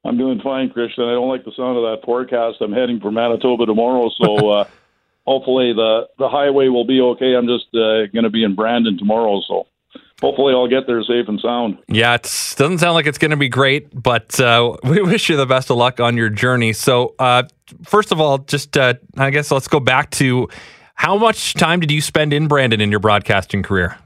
I'm 0.03 0.17
doing 0.17 0.39
fine, 0.41 0.69
Christian. 0.69 1.03
I 1.03 1.11
don't 1.11 1.27
like 1.27 1.45
the 1.45 1.51
sound 1.55 1.77
of 1.77 1.83
that 1.83 2.05
forecast. 2.05 2.57
I'm 2.61 2.71
heading 2.71 2.99
for 2.99 3.11
Manitoba 3.11 3.65
tomorrow. 3.65 4.09
So 4.19 4.49
uh, 4.51 4.67
hopefully 5.27 5.73
the, 5.73 6.07
the 6.17 6.29
highway 6.29 6.69
will 6.69 6.85
be 6.85 7.01
okay. 7.01 7.35
I'm 7.35 7.47
just 7.47 7.67
uh, 7.75 8.07
going 8.07 8.23
to 8.23 8.29
be 8.29 8.43
in 8.43 8.55
Brandon 8.55 8.97
tomorrow. 8.97 9.41
So 9.47 9.67
hopefully 10.21 10.53
I'll 10.53 10.67
get 10.67 10.87
there 10.87 11.01
safe 11.03 11.27
and 11.27 11.39
sound. 11.39 11.77
Yeah, 11.87 12.13
it 12.15 12.23
doesn't 12.57 12.77
sound 12.77 12.93
like 12.93 13.07
it's 13.07 13.17
going 13.17 13.31
to 13.31 13.37
be 13.37 13.49
great, 13.49 13.89
but 13.93 14.39
uh, 14.39 14.77
we 14.83 15.01
wish 15.01 15.29
you 15.29 15.37
the 15.37 15.45
best 15.45 15.69
of 15.69 15.77
luck 15.77 15.99
on 15.99 16.15
your 16.15 16.29
journey. 16.29 16.73
So, 16.73 17.15
uh, 17.19 17.43
first 17.83 18.11
of 18.11 18.21
all, 18.21 18.39
just 18.39 18.77
uh, 18.77 18.95
I 19.17 19.31
guess 19.31 19.51
let's 19.51 19.67
go 19.67 19.79
back 19.79 20.11
to 20.11 20.47
How 20.95 21.17
much 21.17 21.55
time 21.55 21.79
did 21.79 21.91
you 21.91 22.01
spend 22.01 22.33
in 22.33 22.47
Brandon 22.47 22.81
in 22.81 22.91
your 22.91 22.99
broadcasting 22.99 23.63
career? 23.63 23.97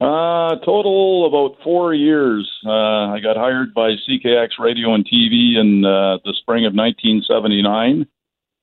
Uh, 0.00 0.56
total 0.64 1.26
about 1.26 1.62
four 1.62 1.92
years. 1.92 2.50
Uh, 2.64 2.70
I 3.12 3.20
got 3.22 3.36
hired 3.36 3.74
by 3.74 3.90
CKX 4.08 4.58
Radio 4.58 4.94
and 4.94 5.04
TV 5.06 5.58
in 5.58 5.84
uh, 5.84 6.16
the 6.24 6.34
spring 6.40 6.64
of 6.64 6.72
1979, 6.72 8.06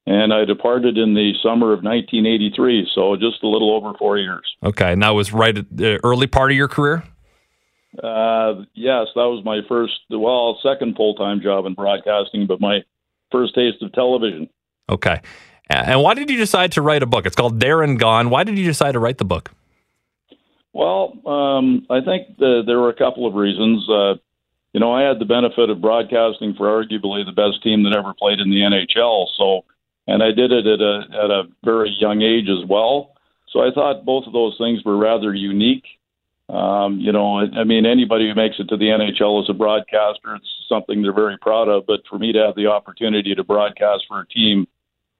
and 0.07 0.33
I 0.33 0.45
departed 0.45 0.97
in 0.97 1.13
the 1.13 1.33
summer 1.43 1.73
of 1.73 1.83
1983. 1.83 2.89
So 2.95 3.17
just 3.17 3.43
a 3.43 3.47
little 3.47 3.75
over 3.75 3.93
four 3.97 4.17
years. 4.17 4.55
Okay, 4.63 4.93
and 4.93 5.03
that 5.03 5.09
was 5.09 5.33
right 5.33 5.55
at 5.55 5.65
the 5.69 5.99
early 6.03 6.27
part 6.27 6.49
of 6.49 6.57
your 6.57 6.69
career. 6.69 7.03
Uh, 8.01 8.63
yes, 8.73 9.07
that 9.15 9.27
was 9.27 9.43
my 9.43 9.59
first, 9.67 9.99
well, 10.09 10.57
second 10.63 10.95
full 10.95 11.13
time 11.15 11.41
job 11.41 11.65
in 11.65 11.73
broadcasting, 11.73 12.47
but 12.47 12.61
my 12.61 12.79
first 13.31 13.53
taste 13.53 13.83
of 13.83 13.91
television. 13.91 14.49
Okay, 14.89 15.19
and 15.69 16.01
why 16.01 16.13
did 16.13 16.29
you 16.29 16.37
decide 16.37 16.71
to 16.73 16.81
write 16.81 17.03
a 17.03 17.05
book? 17.05 17.25
It's 17.25 17.35
called 17.35 17.59
There 17.59 17.83
and 17.83 17.99
Gone. 17.99 18.29
Why 18.29 18.45
did 18.45 18.57
you 18.57 18.65
decide 18.65 18.93
to 18.93 18.99
write 18.99 19.17
the 19.17 19.25
book? 19.25 19.51
Well, 20.71 21.17
um, 21.25 21.85
I 21.89 21.99
think 21.99 22.37
the, 22.37 22.61
there 22.65 22.79
were 22.79 22.89
a 22.89 22.95
couple 22.95 23.25
of 23.25 23.33
reasons. 23.33 23.89
Uh, 23.89 24.13
you 24.71 24.79
know, 24.79 24.93
I 24.93 25.01
had 25.01 25.19
the 25.19 25.25
benefit 25.25 25.69
of 25.69 25.81
broadcasting 25.81 26.53
for 26.55 26.67
arguably 26.67 27.25
the 27.25 27.33
best 27.35 27.61
team 27.63 27.83
that 27.83 27.97
ever 27.97 28.13
played 28.13 28.39
in 28.39 28.51
the 28.51 28.61
NHL. 28.61 29.25
So, 29.35 29.65
and 30.07 30.23
I 30.23 30.31
did 30.31 30.51
it 30.51 30.65
at 30.65 30.81
a 30.81 31.01
at 31.23 31.31
a 31.31 31.43
very 31.63 31.95
young 31.99 32.21
age 32.21 32.47
as 32.49 32.67
well. 32.67 33.13
So 33.49 33.61
I 33.61 33.71
thought 33.73 34.05
both 34.05 34.25
of 34.25 34.33
those 34.33 34.55
things 34.57 34.83
were 34.83 34.97
rather 34.97 35.33
unique. 35.33 35.85
Um, 36.49 36.99
you 36.99 37.11
know, 37.11 37.39
I, 37.39 37.61
I 37.61 37.63
mean, 37.63 37.85
anybody 37.85 38.27
who 38.27 38.35
makes 38.35 38.55
it 38.59 38.69
to 38.69 38.77
the 38.77 38.85
NHL 38.85 39.43
as 39.43 39.49
a 39.49 39.53
broadcaster, 39.53 40.35
it's 40.35 40.47
something 40.69 41.01
they're 41.01 41.13
very 41.13 41.37
proud 41.37 41.67
of. 41.67 41.85
But 41.85 42.01
for 42.09 42.17
me 42.17 42.31
to 42.31 42.39
have 42.39 42.55
the 42.55 42.67
opportunity 42.67 43.35
to 43.35 43.43
broadcast 43.43 44.03
for 44.07 44.21
a 44.21 44.27
team 44.27 44.67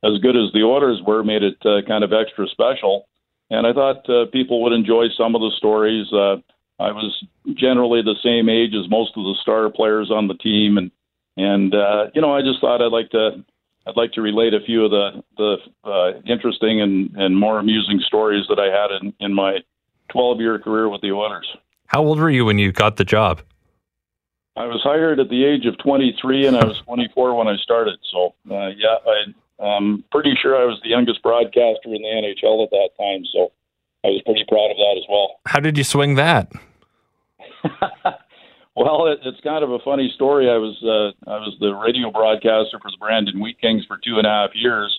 as 0.03 0.20
good 0.22 0.38
as 0.38 0.51
the 0.53 0.63
Oilers 0.63 1.01
were, 1.06 1.24
made 1.24 1.44
it 1.44 1.58
uh, 1.65 1.82
kind 1.88 2.03
of 2.03 2.13
extra 2.13 2.48
special 2.48 3.08
and 3.50 3.65
I 3.65 3.74
thought 3.74 4.10
uh, 4.10 4.25
people 4.32 4.62
would 4.63 4.74
enjoy 4.74 5.06
some 5.17 5.36
of 5.36 5.41
the 5.41 5.51
stories. 5.58 6.12
Uh, 6.12 6.38
I 6.79 6.91
was 6.91 7.24
generally 7.56 8.01
the 8.01 8.15
same 8.24 8.50
age 8.50 8.74
as 8.74 8.89
most 8.89 9.12
of 9.15 9.24
the 9.24 9.36
star 9.41 9.70
players 9.70 10.12
on 10.12 10.27
the 10.27 10.36
team, 10.36 10.77
and 10.77 10.91
and 11.38 11.74
uh, 11.74 12.08
you 12.13 12.22
know 12.22 12.36
I 12.36 12.41
just 12.41 12.60
thought 12.60 12.82
I'd 12.82 12.91
like 12.91 13.10
to 13.12 13.44
I'd 13.88 13.96
like 13.96 14.12
to 14.13 14.22
relate 14.22 14.53
a 14.53 14.60
few 14.60 14.84
of 14.84 14.91
the 14.91 15.24
the 15.38 15.58
uh, 15.84 16.20
interesting 16.25 16.82
and 16.82 17.15
and 17.15 17.38
more 17.38 17.60
amusing 17.60 18.00
stories 18.06 18.46
that 18.50 18.60
I 18.60 18.65
had 18.65 18.91
in 19.01 19.13
in 19.20 19.34
my 19.34 19.60
12 20.10 20.39
year 20.39 20.60
career 20.60 20.89
with 20.89 21.01
the 21.01 21.12
Oilers. 21.12 21.48
How 21.88 22.03
old 22.03 22.20
were 22.20 22.29
you 22.29 22.44
when 22.46 22.58
you 22.58 22.72
got 22.72 22.98
the 22.98 23.06
job? 23.06 23.41
I 24.58 24.65
was 24.65 24.82
hired 24.84 25.20
at 25.20 25.29
the 25.29 25.46
age 25.46 25.65
of 25.65 25.77
23, 25.77 26.48
and 26.48 26.58
I 26.58 26.65
was 26.65 26.82
24 26.86 27.36
when 27.36 27.48
I 27.48 27.56
started. 27.58 28.00
So 28.12 28.36
uh, 28.51 28.70
yeah, 28.75 28.98
I'm 29.60 30.03
pretty 30.12 30.34
sure 30.41 30.56
I 30.56 30.65
was 30.65 30.79
the 30.84 30.89
youngest 30.89 31.24
broadcaster 31.24 31.86
in 31.86 32.01
the 32.01 32.44
NHL 32.44 32.63
at 32.63 32.72
that 32.72 32.89
time, 32.98 33.24
so 33.32 33.51
I 34.03 34.10
was 34.10 34.22
pretty 34.25 34.44
proud 34.48 34.72
of 34.72 34.77
that 34.77 34.96
as 34.98 35.06
well. 35.10 35.39
How 35.46 35.60
did 35.60 35.77
you 35.77 35.84
swing 35.84 36.15
that? 36.15 36.51
well, 38.77 39.07
it, 39.07 39.19
it's 39.25 39.41
kind 39.41 39.63
of 39.63 39.72
a 39.72 39.79
funny 39.84 40.12
story. 40.13 40.50
I 40.50 40.57
was 40.57 40.77
uh, 40.86 41.17
I 41.29 41.41
was 41.41 41.57
the 41.60 41.74
radio 41.74 42.12
broadcaster 42.12 42.77
for 42.77 42.91
the 42.93 43.01
Brandon 43.01 43.41
Wheat 43.41 43.60
Kings 43.60 43.84
for 43.88 43.98
two 43.98 44.17
and 44.22 44.27
a 44.27 44.29
half 44.29 44.51
years, 44.53 44.93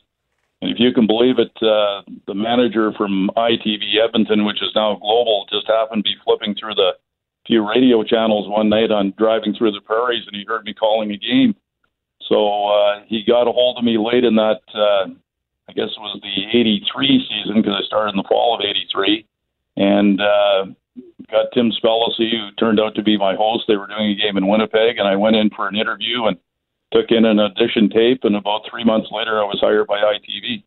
and 0.60 0.70
if 0.70 0.78
you 0.78 0.92
can 0.92 1.06
believe 1.06 1.38
it, 1.38 1.54
uh, 1.62 2.02
the 2.26 2.34
manager 2.34 2.90
from 2.98 3.30
ITV 3.36 4.02
Edmonton, 4.02 4.44
which 4.44 4.60
is 4.60 4.74
now 4.74 4.98
Global, 4.98 5.46
just 5.48 5.70
happened 5.70 6.02
to 6.04 6.10
be 6.10 6.18
flipping 6.26 6.56
through 6.58 6.74
the 6.74 6.98
few 7.46 7.62
radio 7.62 8.02
channels 8.02 8.50
one 8.50 8.68
night 8.68 8.90
on 8.90 9.14
driving 9.16 9.54
through 9.54 9.72
the 9.72 9.80
prairies, 9.80 10.24
and 10.26 10.36
he 10.36 10.44
heard 10.44 10.64
me 10.64 10.74
calling 10.74 11.12
a 11.12 11.16
game 11.16 11.54
so 12.28 12.68
uh, 12.68 13.00
he 13.06 13.24
got 13.26 13.48
a 13.48 13.52
hold 13.52 13.78
of 13.78 13.84
me 13.84 13.96
late 13.98 14.24
in 14.24 14.36
that, 14.36 14.60
uh, 14.74 15.08
I 15.68 15.72
guess 15.72 15.88
it 15.88 16.00
was 16.00 16.20
the 16.22 16.58
83 16.58 17.26
season 17.28 17.62
because 17.62 17.80
I 17.82 17.86
started 17.86 18.10
in 18.10 18.16
the 18.16 18.28
fall 18.28 18.54
of 18.54 18.60
83. 18.60 19.26
And 19.76 20.20
uh, 20.20 20.66
got 21.30 21.46
Tim 21.52 21.70
Spellacy, 21.72 22.30
who 22.30 22.50
turned 22.58 22.80
out 22.80 22.94
to 22.94 23.02
be 23.02 23.16
my 23.16 23.34
host. 23.34 23.64
They 23.68 23.76
were 23.76 23.86
doing 23.86 24.10
a 24.10 24.14
game 24.14 24.36
in 24.36 24.48
Winnipeg, 24.48 24.98
and 24.98 25.06
I 25.06 25.16
went 25.16 25.36
in 25.36 25.50
for 25.50 25.68
an 25.68 25.76
interview 25.76 26.24
and 26.24 26.36
took 26.92 27.10
in 27.10 27.24
an 27.24 27.38
audition 27.38 27.90
tape. 27.90 28.20
And 28.24 28.36
about 28.36 28.62
three 28.70 28.84
months 28.84 29.08
later, 29.10 29.40
I 29.40 29.44
was 29.44 29.58
hired 29.60 29.86
by 29.86 29.98
ITV. 29.98 30.64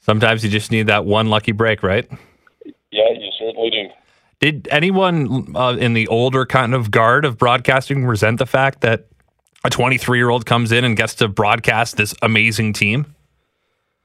Sometimes 0.00 0.42
you 0.42 0.50
just 0.50 0.70
need 0.70 0.88
that 0.88 1.04
one 1.04 1.28
lucky 1.28 1.52
break, 1.52 1.82
right? 1.82 2.08
Yeah, 2.90 3.10
you 3.14 3.30
certainly 3.38 3.70
do. 3.70 3.88
Did 4.40 4.68
anyone 4.72 5.54
uh, 5.56 5.76
in 5.78 5.92
the 5.92 6.08
older 6.08 6.44
kind 6.44 6.74
of 6.74 6.90
guard 6.90 7.24
of 7.24 7.38
broadcasting 7.38 8.04
resent 8.04 8.38
the 8.38 8.46
fact 8.46 8.80
that 8.80 9.06
a 9.64 9.70
23 9.70 10.18
year 10.18 10.30
old 10.30 10.46
comes 10.46 10.72
in 10.72 10.84
and 10.84 10.96
gets 10.96 11.14
to 11.16 11.28
broadcast 11.28 11.96
this 11.96 12.14
amazing 12.22 12.72
team? 12.72 13.14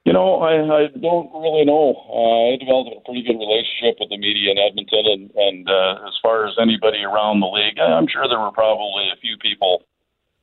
You 0.08 0.16
know, 0.16 0.40
I, 0.40 0.56
I 0.56 0.82
don't 1.04 1.28
really 1.36 1.68
know. 1.68 1.92
Uh, 2.08 2.56
I 2.56 2.56
developed 2.56 2.96
a 2.96 3.04
pretty 3.04 3.28
good 3.28 3.36
relationship 3.36 4.00
with 4.00 4.08
the 4.08 4.16
media 4.16 4.56
in 4.56 4.58
Edmonton, 4.58 5.04
and, 5.04 5.24
and 5.36 5.68
uh, 5.68 6.08
as 6.08 6.16
far 6.24 6.48
as 6.48 6.56
anybody 6.56 7.04
around 7.04 7.44
the 7.44 7.52
league, 7.52 7.76
I'm 7.76 8.08
sure 8.08 8.24
there 8.24 8.40
were 8.40 8.56
probably 8.56 9.12
a 9.12 9.20
few 9.20 9.36
people 9.44 9.84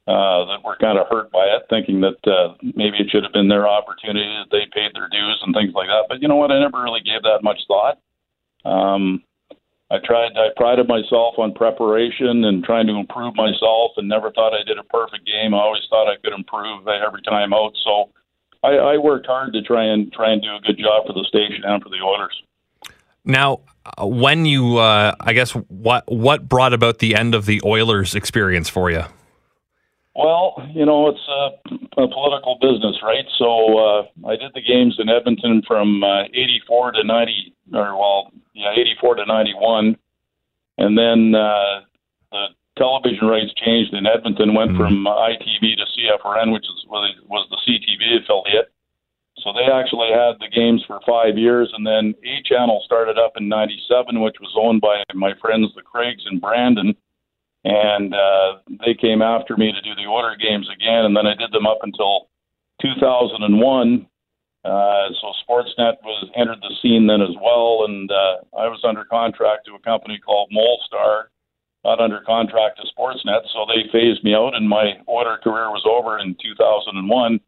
uh, 0.05 0.45
that 0.53 0.61
were 0.61 0.77
kind 0.77 1.01
of 1.01 1.09
hurt 1.09 1.33
by 1.33 1.49
it, 1.49 1.65
thinking 1.73 2.05
that 2.05 2.21
uh, 2.29 2.61
maybe 2.77 3.01
it 3.01 3.09
should 3.09 3.25
have 3.25 3.33
been 3.33 3.49
their 3.49 3.65
opportunity, 3.65 4.29
that 4.37 4.53
they 4.53 4.69
paid 4.69 4.93
their 4.93 5.09
dues 5.09 5.41
and 5.41 5.57
things 5.57 5.73
like 5.73 5.89
that. 5.89 6.13
But 6.13 6.21
you 6.21 6.29
know 6.29 6.37
what? 6.37 6.53
I 6.53 6.61
never 6.61 6.85
really 6.85 7.01
gave 7.01 7.25
that 7.25 7.41
much 7.41 7.65
thought. 7.65 7.97
Um, 8.69 9.25
I 9.89 9.97
tried. 10.05 10.37
I 10.37 10.53
prided 10.61 10.93
myself 10.93 11.41
on 11.41 11.57
preparation 11.57 12.45
and 12.45 12.61
trying 12.69 12.85
to 12.93 13.01
improve 13.01 13.33
myself, 13.33 13.97
and 13.97 14.13
never 14.13 14.29
thought 14.29 14.53
I 14.53 14.61
did 14.61 14.77
a 14.77 14.85
perfect 14.93 15.25
game. 15.25 15.57
I 15.57 15.65
always 15.65 15.89
thought 15.89 16.13
I 16.13 16.21
could 16.21 16.37
improve 16.37 16.85
every 16.85 17.25
time 17.25 17.57
out. 17.57 17.73
So 17.81 18.13
I, 18.65 18.95
I 18.95 18.97
worked 18.97 19.27
hard 19.27 19.53
to 19.53 19.63
try 19.63 19.85
and 19.85 20.11
try 20.13 20.33
and 20.33 20.41
do 20.43 20.49
a 20.49 20.61
good 20.61 20.79
job 20.79 21.07
for 21.07 21.13
the 21.13 21.25
station 21.29 21.63
and 21.65 21.83
for 21.83 21.91
the 21.91 22.01
Oilers. 22.03 22.43
Now, 23.25 23.61
when 24.01 24.47
you, 24.47 24.79
uh, 24.79 25.15
I 25.21 25.33
guess, 25.35 25.51
what 25.51 26.11
what 26.11 26.49
brought 26.49 26.73
about 26.73 26.99
the 26.99 27.15
end 27.15 27.35
of 27.35 27.47
the 27.47 27.61
Oilers 27.65 28.15
experience 28.15 28.69
for 28.69 28.91
you? 28.91 29.05
Well, 30.17 30.67
you 30.73 30.87
know, 30.87 31.09
it's 31.09 31.29
a, 31.29 32.03
a 32.03 32.09
political 32.09 32.57
business, 32.61 32.97
right? 33.03 33.25
So 33.37 33.79
uh, 33.79 34.29
I 34.29 34.37
did 34.37 34.53
the 34.55 34.63
games 34.63 34.97
in 34.99 35.09
Edmonton 35.09 35.63
from 35.67 36.05
uh, 36.05 36.25
84 36.33 36.93
to 36.93 37.05
90, 37.05 37.55
or 37.75 37.99
well, 37.99 38.33
yeah, 38.55 38.71
84 38.73 39.17
to 39.17 39.27
91. 39.27 39.97
And 40.79 40.97
then 40.97 41.35
uh, 41.35 41.81
the 42.31 42.47
television 42.77 43.27
rights 43.29 43.53
changed 43.55 43.95
in 43.95 44.07
Edmonton, 44.07 44.55
went 44.55 44.73
mm-hmm. 44.73 44.81
from 44.81 45.05
ITV 45.05 45.77
to 45.79 45.87
CFRN, 45.95 46.53
which 46.53 46.65
is, 46.65 46.85
was 46.89 47.47
the 47.51 47.61
CTV 47.67 48.23
affiliate. 48.23 48.71
So 49.39 49.53
they 49.53 49.71
actually 49.71 50.09
had 50.09 50.39
the 50.39 50.49
games 50.55 50.83
for 50.87 51.01
five 51.07 51.37
years, 51.37 51.71
and 51.77 51.87
then 51.87 52.15
A 52.25 52.43
Channel 52.49 52.83
started 52.85 53.19
up 53.19 53.33
in 53.37 53.49
'97, 53.49 54.21
which 54.21 54.37
was 54.41 54.55
owned 54.57 54.81
by 54.81 55.03
my 55.15 55.33
friends 55.41 55.69
the 55.75 55.83
Craigs 55.83 56.23
in 56.31 56.39
Brandon, 56.39 56.95
and 57.65 58.15
uh, 58.15 58.59
they 58.85 58.95
came 58.95 59.23
after 59.23 59.57
me 59.57 59.73
to 59.73 59.83
do 59.83 59.95
the 59.97 60.09
Oiler 60.09 60.37
games 60.37 60.69
again, 60.73 61.05
and 61.05 61.17
then 61.17 61.27
I 61.27 61.35
did 61.35 61.53
them 61.53 61.67
up 61.67 61.79
until 61.83 62.29
2001, 62.81 64.07
uh, 64.65 65.09
so 65.21 65.33
Sportsnet 65.45 66.01
was 66.03 66.31
entered 66.37 66.59
the 66.63 66.75
scene 66.81 67.07
then 67.07 67.21
as 67.21 67.37
well, 67.43 67.85
and 67.85 68.11
uh, 68.11 68.37
I 68.57 68.69
was 68.69 68.81
under 68.83 69.05
contract 69.05 69.67
to 69.67 69.75
a 69.75 69.79
company 69.81 70.19
called 70.25 70.51
Molstar, 70.51 71.25
not 71.85 72.01
under 72.01 72.21
contract 72.21 72.81
to 72.81 72.89
Sportsnet. 72.97 73.43
So 73.53 73.67
they 73.69 73.91
phased 73.93 74.25
me 74.25 74.35
out, 74.35 74.55
and 74.55 74.69
my 74.69 74.95
Oiler 75.09 75.39
career 75.39 75.71
was 75.71 75.85
over 75.85 76.19
in 76.19 76.37
2001. 76.41 77.41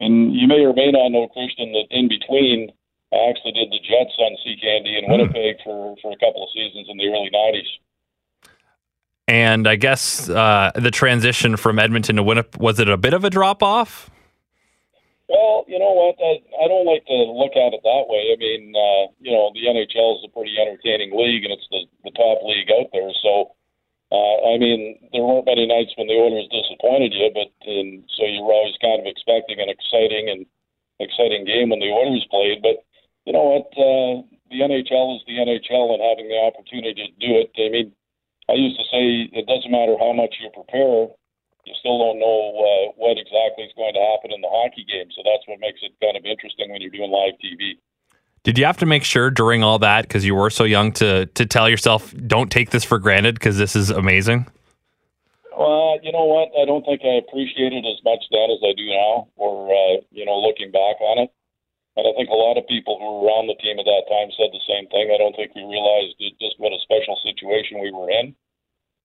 And 0.00 0.34
you 0.34 0.46
may 0.46 0.64
or 0.64 0.72
may 0.74 0.90
not 0.92 1.10
know, 1.10 1.28
Christian, 1.28 1.72
that 1.72 1.86
in 1.90 2.08
between, 2.08 2.70
I 3.12 3.30
actually 3.30 3.52
did 3.52 3.70
the 3.70 3.80
Jets 3.80 4.14
on 4.18 4.36
CKND 4.44 4.98
in 4.98 5.04
hmm. 5.06 5.12
Winnipeg 5.12 5.56
for, 5.64 5.96
for 6.02 6.12
a 6.12 6.16
couple 6.16 6.44
of 6.44 6.50
seasons 6.54 6.86
in 6.88 6.96
the 6.96 7.08
early 7.08 7.30
90s. 7.34 7.70
And 9.28 9.68
I 9.68 9.76
guess 9.76 10.30
uh, 10.30 10.72
the 10.74 10.90
transition 10.90 11.56
from 11.56 11.78
Edmonton 11.78 12.16
to 12.16 12.22
Winnipeg 12.22 12.60
was 12.60 12.80
it 12.80 12.88
a 12.88 12.96
bit 12.96 13.12
of 13.12 13.24
a 13.24 13.30
drop 13.30 13.62
off? 13.62 14.10
Well, 15.28 15.68
you 15.68 15.78
know 15.78 15.92
what? 15.92 16.16
I, 16.16 16.40
I 16.64 16.68
don't 16.68 16.88
like 16.88 17.04
to 17.04 17.18
look 17.36 17.52
at 17.52 17.76
it 17.76 17.84
that 17.84 18.04
way. 18.08 18.32
I 18.32 18.36
mean, 18.40 18.72
uh, 18.72 19.12
you 19.20 19.28
know, 19.30 19.52
the 19.52 19.68
NHL 19.68 20.16
is 20.16 20.24
a 20.24 20.32
pretty 20.32 20.56
entertaining 20.56 21.12
league, 21.12 21.44
and 21.44 21.52
it's 21.52 21.68
the, 21.68 21.84
the 22.08 22.16
top 22.16 22.40
league 22.48 22.72
out 22.72 22.88
there. 22.96 23.12
So, 23.20 23.52
uh, 24.10 24.36
I 24.52 24.56
mean, 24.56 24.96
there 25.12 25.22
weren't 25.22 25.46
many 25.46 25.66
nights 25.66 25.92
when 25.96 26.08
the 26.08 26.16
Oilers 26.16 26.48
disappointed 26.48 27.12
you, 27.12 27.28
but 27.34 27.52
and 27.68 28.04
so 28.16 28.24
you 28.24 28.42
were 28.42 28.56
always 28.56 28.80
kind 28.80 29.00
of 29.00 29.06
expecting 29.06 29.60
an 29.60 29.68
exciting 29.68 30.32
and 30.32 30.46
exciting 31.00 31.44
game 31.44 31.68
when 31.68 31.80
the 31.80 31.92
Oilers 31.92 32.26
played. 32.30 32.62
But 32.62 32.80
you 33.28 33.32
know 33.36 33.44
what? 33.44 33.68
Uh, 33.76 34.24
the 34.48 34.64
NHL 34.64 35.16
is 35.16 35.22
the 35.28 35.36
NHL, 35.36 35.92
and 35.92 36.00
having 36.00 36.28
the 36.28 36.40
opportunity 36.40 37.12
to 37.12 37.20
do 37.20 37.36
it. 37.36 37.52
I 37.60 37.68
mean, 37.68 37.92
I 38.48 38.56
used 38.56 38.80
to 38.80 38.88
say 38.88 39.28
it 39.28 39.44
doesn't 39.44 39.70
matter 39.70 39.96
how 40.00 40.16
much 40.16 40.40
you 40.40 40.48
prepare 40.56 41.12
you 41.68 41.76
still 41.76 42.00
don't 42.00 42.16
know 42.16 42.40
uh, 42.56 42.84
what 42.96 43.20
exactly 43.20 43.68
is 43.68 43.76
going 43.76 43.92
to 43.92 44.00
happen 44.00 44.32
in 44.32 44.40
the 44.40 44.48
hockey 44.48 44.88
game. 44.88 45.12
So 45.12 45.20
that's 45.20 45.44
what 45.44 45.60
makes 45.60 45.84
it 45.84 45.92
kind 46.00 46.16
of 46.16 46.24
interesting 46.24 46.72
when 46.72 46.80
you're 46.80 46.94
doing 46.94 47.12
live 47.12 47.36
TV. 47.36 47.76
Did 48.48 48.56
you 48.56 48.64
have 48.64 48.80
to 48.80 48.88
make 48.88 49.04
sure 49.04 49.28
during 49.28 49.60
all 49.60 49.76
that 49.84 50.08
because 50.08 50.24
you 50.24 50.32
were 50.32 50.48
so 50.48 50.64
young 50.64 50.88
to 51.04 51.28
to 51.36 51.44
tell 51.44 51.68
yourself 51.68 52.16
don't 52.16 52.48
take 52.48 52.72
this 52.72 52.80
for 52.80 52.96
granted 52.96 53.36
because 53.36 53.60
this 53.60 53.76
is 53.76 53.92
amazing? 53.92 54.48
Well, 55.52 56.00
you 56.00 56.08
know 56.16 56.24
what? 56.24 56.48
I 56.56 56.64
don't 56.64 56.80
think 56.80 57.04
I 57.04 57.20
appreciate 57.20 57.76
it 57.76 57.84
as 57.84 58.00
much 58.08 58.24
then 58.32 58.48
as 58.48 58.64
I 58.64 58.72
do 58.72 58.88
now, 58.88 59.28
or 59.36 59.68
uh, 59.68 60.00
you 60.08 60.24
know, 60.24 60.40
looking 60.40 60.72
back 60.72 60.96
on 60.96 61.28
it. 61.28 61.30
And 62.00 62.08
I 62.08 62.16
think 62.16 62.32
a 62.32 62.40
lot 62.40 62.56
of 62.56 62.64
people 62.72 62.96
who 62.96 63.20
were 63.20 63.28
around 63.28 63.52
the 63.52 63.60
team 63.60 63.76
at 63.76 63.84
that 63.84 64.08
time 64.08 64.32
said 64.32 64.48
the 64.48 64.64
same 64.64 64.88
thing. 64.88 65.12
I 65.12 65.20
don't 65.20 65.36
think 65.36 65.52
we 65.52 65.68
realized 65.68 66.16
just 66.40 66.56
what 66.56 66.72
a 66.72 66.80
special 66.88 67.20
situation 67.20 67.84
we 67.84 67.92
were 67.92 68.08
in. 68.08 68.32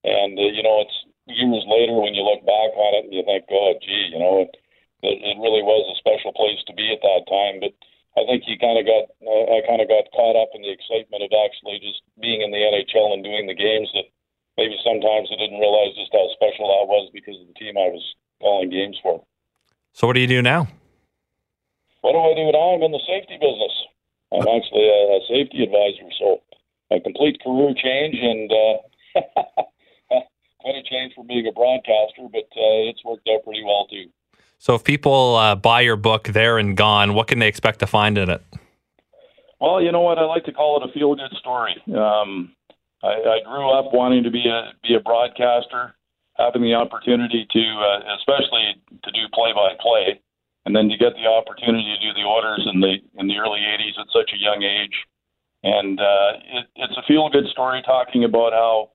And, 0.07 0.39
uh, 0.39 0.55
you 0.55 0.63
know, 0.63 0.87
it's 0.87 0.97
years 1.27 1.67
later 1.67 1.99
when 1.99 2.15
you 2.15 2.23
look 2.23 2.47
back 2.47 2.71
on 2.79 2.91
it 2.95 3.11
and 3.11 3.13
you 3.13 3.27
think, 3.27 3.43
oh, 3.51 3.75
gee, 3.83 4.07
you 4.07 4.23
know, 4.23 4.47
it, 4.47 4.55
it 5.03 5.35
really 5.43 5.67
was 5.67 5.83
a 5.91 5.99
special 5.99 6.31
place 6.31 6.63
to 6.63 6.73
be 6.79 6.95
at 6.95 7.03
that 7.03 7.27
time. 7.27 7.59
But 7.59 7.75
I 8.13 8.25
think 8.29 8.45
you 8.45 8.61
kind 8.61 8.77
of 8.77 8.85
got, 8.85 9.09
uh, 9.25 9.45
I 9.57 9.65
kind 9.65 9.81
of 9.81 9.89
got 9.89 10.05
caught 10.13 10.37
up 10.37 10.53
in 10.53 10.61
the 10.61 10.69
excitement 10.69 11.25
of 11.25 11.33
actually 11.33 11.81
just 11.81 12.05
being 12.21 12.45
in 12.45 12.53
the 12.53 12.61
NHL 12.61 13.13
and 13.13 13.25
doing 13.25 13.49
the 13.49 13.57
games 13.57 13.89
that 13.97 14.05
maybe 14.57 14.77
sometimes 14.85 15.33
I 15.33 15.41
didn't 15.41 15.57
realize 15.57 15.97
just 15.97 16.13
how 16.13 16.29
special 16.37 16.69
that 16.69 16.85
was 16.85 17.09
because 17.09 17.41
of 17.41 17.49
the 17.49 17.57
team 17.57 17.73
I 17.73 17.89
was 17.89 18.05
calling 18.37 18.69
games 18.69 19.01
for. 19.01 19.25
So, 19.97 20.05
what 20.05 20.13
do 20.13 20.21
you 20.21 20.29
do 20.29 20.41
now? 20.41 20.69
What 22.05 22.13
do 22.13 22.21
I 22.21 22.37
do 22.37 22.51
now? 22.53 22.77
I'm 22.77 22.85
in 22.85 22.93
the 22.93 23.01
safety 23.07 23.41
business. 23.41 23.73
I'm 24.29 24.45
actually 24.45 24.85
a, 24.85 25.01
a 25.17 25.19
safety 25.25 25.65
advisor, 25.65 26.09
so 26.21 26.41
a 26.93 27.01
complete 27.01 27.41
career 27.41 27.73
change 27.73 28.17
and 28.21 28.49
uh, 28.53 28.77
quite 30.61 30.77
a 30.77 30.85
change 30.85 31.13
from 31.17 31.25
being 31.25 31.47
a 31.47 31.51
broadcaster, 31.51 32.29
but 32.29 32.45
uh, 32.53 32.89
it's 32.93 33.03
worked 33.05 33.25
out 33.29 33.41
pretty 33.43 33.63
well 33.65 33.87
too. 33.89 34.12
So, 34.63 34.75
if 34.75 34.85
people 34.85 35.35
uh, 35.35 35.55
buy 35.55 35.81
your 35.81 35.97
book, 35.97 36.23
There 36.31 36.57
and 36.57 36.77
Gone, 36.77 37.15
what 37.15 37.27
can 37.27 37.39
they 37.39 37.49
expect 37.49 37.79
to 37.79 37.85
find 37.85 38.17
in 38.17 38.29
it? 38.29 38.41
Well, 39.59 39.83
you 39.83 39.91
know 39.91 39.99
what? 39.99 40.17
I 40.17 40.23
like 40.23 40.45
to 40.45 40.53
call 40.53 40.79
it 40.81 40.89
a 40.89 40.93
feel-good 40.93 41.35
story. 41.37 41.75
Um, 41.91 42.55
I, 43.03 43.11
I 43.11 43.37
grew 43.43 43.69
up 43.77 43.91
wanting 43.91 44.23
to 44.23 44.31
be 44.31 44.47
a 44.47 44.71
be 44.81 44.95
a 44.95 45.01
broadcaster, 45.01 45.93
having 46.39 46.61
the 46.61 46.75
opportunity 46.75 47.45
to, 47.51 47.59
uh, 47.59 48.15
especially 48.15 48.79
to 49.03 49.11
do 49.11 49.27
play-by-play 49.33 50.21
and 50.65 50.73
then 50.73 50.87
to 50.87 50.95
get 50.95 51.11
the 51.19 51.27
opportunity 51.27 51.83
to 51.83 51.99
do 51.99 52.13
the 52.13 52.25
Oilers 52.25 52.65
in 52.73 52.79
the 52.79 52.95
in 53.19 53.27
the 53.27 53.35
early 53.35 53.59
'80s 53.59 53.99
at 53.99 54.07
such 54.15 54.31
a 54.31 54.39
young 54.39 54.63
age, 54.63 54.95
and 55.63 55.99
uh, 55.99 56.31
it, 56.39 56.65
it's 56.77 56.95
a 56.95 57.03
feel 57.05 57.27
good 57.27 57.47
story 57.51 57.81
talking 57.85 58.23
about 58.23 58.53
how 58.53 58.91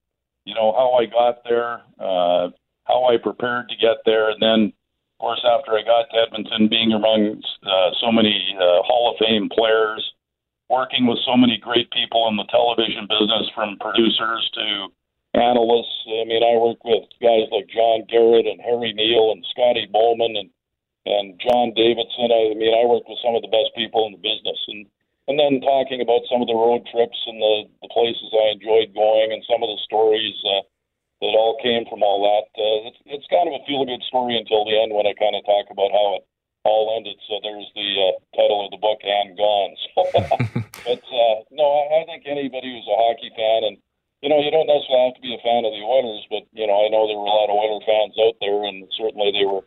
you 0.47 0.55
know 0.55 0.73
how 0.73 0.95
I 0.95 1.05
got 1.05 1.45
there, 1.45 1.83
uh, 2.01 2.57
how 2.85 3.05
I 3.13 3.19
prepared 3.23 3.69
to 3.69 3.77
get 3.77 3.99
there, 4.07 4.31
and 4.31 4.41
then 4.41 4.73
of 5.19 5.27
course 5.27 5.43
after 5.43 5.75
I 5.75 5.83
got 5.83 6.07
to 6.15 6.23
Edmonton, 6.23 6.71
being 6.71 6.95
among 6.95 7.43
uh, 7.67 7.91
so 7.99 8.15
many 8.15 8.55
uh, 8.55 8.87
Hall 8.87 9.11
of 9.11 9.19
Fame 9.19 9.51
players, 9.51 9.99
working 10.71 11.11
with 11.11 11.19
so 11.27 11.35
many 11.35 11.59
great 11.59 11.91
people 11.91 12.31
in 12.31 12.39
the 12.39 12.47
television 12.47 13.11
business, 13.11 13.51
from 13.51 13.83
producers 13.83 14.47
to 14.55 14.95
analysts. 15.35 16.07
I 16.07 16.23
mean, 16.23 16.47
I 16.47 16.55
worked 16.55 16.87
with 16.87 17.03
guys 17.19 17.51
like 17.51 17.67
John 17.67 18.07
Garrett 18.07 18.47
and 18.47 18.63
Harry 18.63 18.95
Neale 18.95 19.35
and 19.35 19.43
Scotty 19.51 19.91
Bowman 19.91 20.39
and 20.39 20.51
and 21.03 21.35
John 21.43 21.75
Davidson. 21.75 22.31
I, 22.31 22.53
I 22.53 22.55
mean, 22.55 22.71
I 22.71 22.87
worked 22.87 23.11
with 23.11 23.19
some 23.19 23.35
of 23.35 23.43
the 23.43 23.51
best 23.51 23.75
people 23.75 24.07
in 24.07 24.15
the 24.15 24.23
business, 24.23 24.61
and 24.71 24.87
and 25.27 25.35
then 25.35 25.59
talking 25.67 25.99
about 25.99 26.31
some 26.31 26.47
of 26.47 26.47
the 26.47 26.55
road 26.55 26.87
trips 26.95 27.19
and 27.27 27.43
the 27.43 27.67
the 27.83 27.91
places 27.91 28.31
I 28.31 28.55
enjoyed 28.55 28.95
going, 28.95 29.35
and 29.35 29.43
some 29.51 29.67
of 29.67 29.71
the 29.73 29.83
stories 29.83 30.39
uh, 30.47 30.63
that 31.21 31.35
all 31.35 31.59
came 31.63 31.85
from 31.91 32.03
all 32.03 32.23
that. 32.27 32.47
Uh, 32.55 32.89
it's 32.89 33.01
it's 33.07 33.29
kind 33.33 33.49
of 33.51 33.59
a 33.59 33.65
feel 33.67 33.85
good 33.85 34.03
story 34.07 34.39
until 34.39 34.65
the 34.65 34.79
end 34.79 34.95
when 34.95 35.07
I 35.07 35.15
kind 35.19 35.35
of 35.35 35.43
talk 35.45 35.71
about 35.71 35.91
how 35.91 36.21
it 36.21 36.23
all 36.65 36.95
ended. 36.97 37.19
So 37.27 37.41
there's 37.43 37.69
the 37.75 37.91
uh, 37.99 38.15
title 38.37 38.65
of 38.67 38.71
the 38.71 38.83
book 38.83 39.01
and 39.03 39.37
gone. 39.37 39.73
So, 40.85 40.95
but 40.95 41.03
uh, 41.11 41.37
no, 41.51 41.67
I, 41.67 42.01
I 42.01 42.01
think 42.07 42.23
anybody 42.25 42.71
who's 42.71 42.87
a 42.87 42.97
hockey 42.97 43.35
fan 43.35 43.67
and 43.67 43.77
you 44.23 44.29
know, 44.29 44.43
you 44.43 44.51
don't 44.51 44.67
necessarily 44.67 45.07
have 45.07 45.15
to 45.15 45.23
be 45.23 45.35
a 45.35 45.43
fan 45.47 45.63
of 45.63 45.71
the 45.71 45.85
Oilers, 45.85 46.27
but 46.31 46.43
you 46.51 46.67
know, 46.67 46.75
I 46.75 46.91
know 46.91 47.07
there 47.07 47.19
were 47.19 47.31
a 47.31 47.39
lot 47.39 47.51
of 47.51 47.55
Oilers 47.55 47.87
fans 47.87 48.19
out 48.19 48.35
there, 48.43 48.67
and 48.67 48.83
certainly 48.99 49.31
they 49.31 49.47
were 49.47 49.63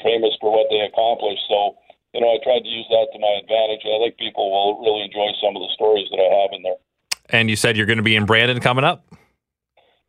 famous 0.00 0.32
for 0.40 0.48
what 0.48 0.66
they 0.72 0.80
accomplished. 0.80 1.44
So, 1.48 1.76
you 2.16 2.20
know, 2.24 2.32
I 2.32 2.40
tried 2.40 2.64
to 2.64 2.72
use 2.72 2.88
that 2.88 3.12
to 3.12 3.18
my 3.20 3.36
advantage. 3.44 3.84
I 3.84 4.00
think 4.00 4.16
people 4.16 4.48
will 4.48 4.80
really 4.80 5.04
enjoy 5.04 5.28
some 5.44 5.56
of 5.56 5.60
the 5.60 5.68
stories 5.76 6.08
that 6.08 6.20
I 6.20 6.28
have 6.40 6.50
in 6.56 6.62
there. 6.64 6.80
And 7.28 7.50
you 7.50 7.56
said 7.56 7.76
you're 7.76 7.86
going 7.86 8.00
to 8.00 8.02
be 8.02 8.16
in 8.16 8.24
Brandon 8.24 8.60
coming 8.60 8.84
up? 8.84 9.04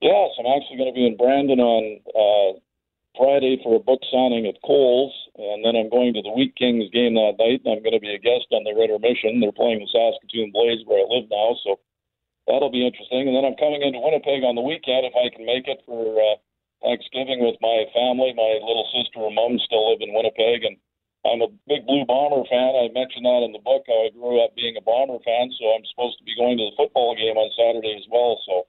Yes, 0.04 0.36
I'm 0.36 0.52
actually 0.52 0.84
going 0.84 0.92
to 0.92 1.00
be 1.00 1.08
in 1.08 1.16
Brandon 1.16 1.64
on 1.64 1.84
uh, 2.12 2.60
Friday 3.16 3.56
for 3.64 3.80
a 3.80 3.88
book 3.88 4.04
signing 4.12 4.44
at 4.52 4.60
Coles, 4.60 5.16
and 5.40 5.64
then 5.64 5.80
I'm 5.80 5.88
going 5.88 6.12
to 6.12 6.20
the 6.20 6.36
Wheat 6.36 6.60
Kings 6.60 6.92
game 6.92 7.16
that 7.16 7.40
night, 7.40 7.64
and 7.64 7.72
I'm 7.72 7.80
going 7.80 7.96
to 7.96 8.04
be 8.04 8.12
a 8.12 8.20
guest 8.20 8.52
on 8.52 8.68
the 8.68 8.76
their 8.76 8.84
intermission. 8.84 9.40
They're 9.40 9.56
playing 9.56 9.80
the 9.80 9.88
Saskatoon 9.88 10.52
Blades 10.52 10.84
where 10.84 11.00
I 11.00 11.08
live 11.08 11.32
now, 11.32 11.56
so 11.64 11.80
that'll 12.52 12.68
be 12.68 12.84
interesting. 12.84 13.32
And 13.32 13.36
then 13.38 13.48
I'm 13.48 13.56
coming 13.56 13.80
into 13.80 14.04
Winnipeg 14.04 14.44
on 14.44 14.60
the 14.60 14.68
weekend 14.68 15.08
if 15.08 15.16
I 15.16 15.32
can 15.32 15.48
make 15.48 15.72
it 15.72 15.80
for 15.88 16.20
uh, 16.20 16.36
Thanksgiving 16.84 17.40
with 17.40 17.56
my 17.64 17.88
family. 17.96 18.36
My 18.36 18.60
little 18.60 18.92
sister 18.92 19.24
and 19.24 19.40
mom 19.40 19.56
still 19.64 19.88
live 19.88 20.04
in 20.04 20.12
Winnipeg, 20.12 20.68
and 20.68 20.76
I'm 21.24 21.48
a 21.48 21.54
big 21.72 21.88
Blue 21.88 22.04
Bomber 22.04 22.44
fan. 22.52 22.76
I 22.76 22.92
mentioned 22.92 23.24
that 23.24 23.48
in 23.48 23.56
the 23.56 23.64
book 23.64 23.88
how 23.88 24.04
I 24.04 24.12
grew 24.12 24.44
up 24.44 24.52
being 24.60 24.76
a 24.76 24.84
Bomber 24.84 25.24
fan, 25.24 25.48
so 25.56 25.72
I'm 25.72 25.88
supposed 25.88 26.20
to 26.20 26.28
be 26.28 26.36
going 26.36 26.60
to 26.60 26.68
the 26.68 26.76
football 26.76 27.16
game 27.16 27.40
on 27.40 27.56
Saturday 27.56 27.96
as 27.96 28.04
well. 28.12 28.36
So 28.44 28.68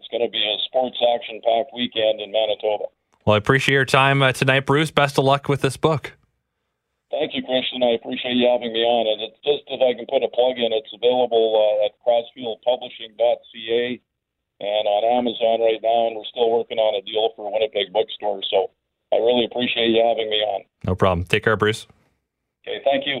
it's 0.00 0.08
going 0.08 0.24
to 0.24 0.32
be 0.32 0.40
a 0.40 0.56
sports 0.64 0.96
action 1.12 1.44
packed 1.44 1.76
weekend 1.76 2.24
in 2.24 2.32
Manitoba. 2.32 2.88
Well, 3.26 3.34
I 3.34 3.36
appreciate 3.36 3.76
your 3.76 3.84
time 3.84 4.22
uh, 4.22 4.32
tonight, 4.32 4.64
Bruce. 4.64 4.90
Best 4.90 5.18
of 5.18 5.28
luck 5.28 5.46
with 5.48 5.60
this 5.60 5.76
book. 5.76 6.16
Thank 7.12 7.36
you, 7.36 7.44
Christian. 7.44 7.82
I 7.82 8.00
appreciate 8.00 8.40
you 8.40 8.48
having 8.48 8.72
me 8.72 8.80
on. 8.80 9.04
And 9.12 9.20
it's 9.28 9.36
just 9.44 9.68
if 9.68 9.84
I 9.84 9.92
can 9.92 10.08
put 10.08 10.24
a 10.24 10.32
plug 10.32 10.56
in, 10.56 10.72
it's 10.72 10.88
available 10.94 11.60
uh, 11.60 11.84
at 11.84 11.92
crossfieldpublishing.ca 12.00 14.00
and 14.60 14.84
on 14.88 15.02
Amazon 15.04 15.60
right 15.60 15.80
now, 15.82 16.06
and 16.08 16.16
we're 16.16 16.30
still 16.30 16.50
working 16.50 16.78
on 16.78 16.96
a 16.96 17.02
deal 17.04 17.28
for 17.36 17.52
Winnipeg 17.52 17.92
Bookstore. 17.92 18.40
So 18.48 18.70
I 19.12 19.16
really 19.16 19.44
appreciate 19.44 19.90
you 19.90 20.00
having 20.00 20.30
me 20.30 20.40
on. 20.40 20.64
No 20.84 20.94
problem. 20.94 21.26
Take 21.26 21.44
care, 21.44 21.56
Bruce. 21.56 21.86
Okay, 22.64 22.80
thank 22.84 23.06
you. 23.06 23.20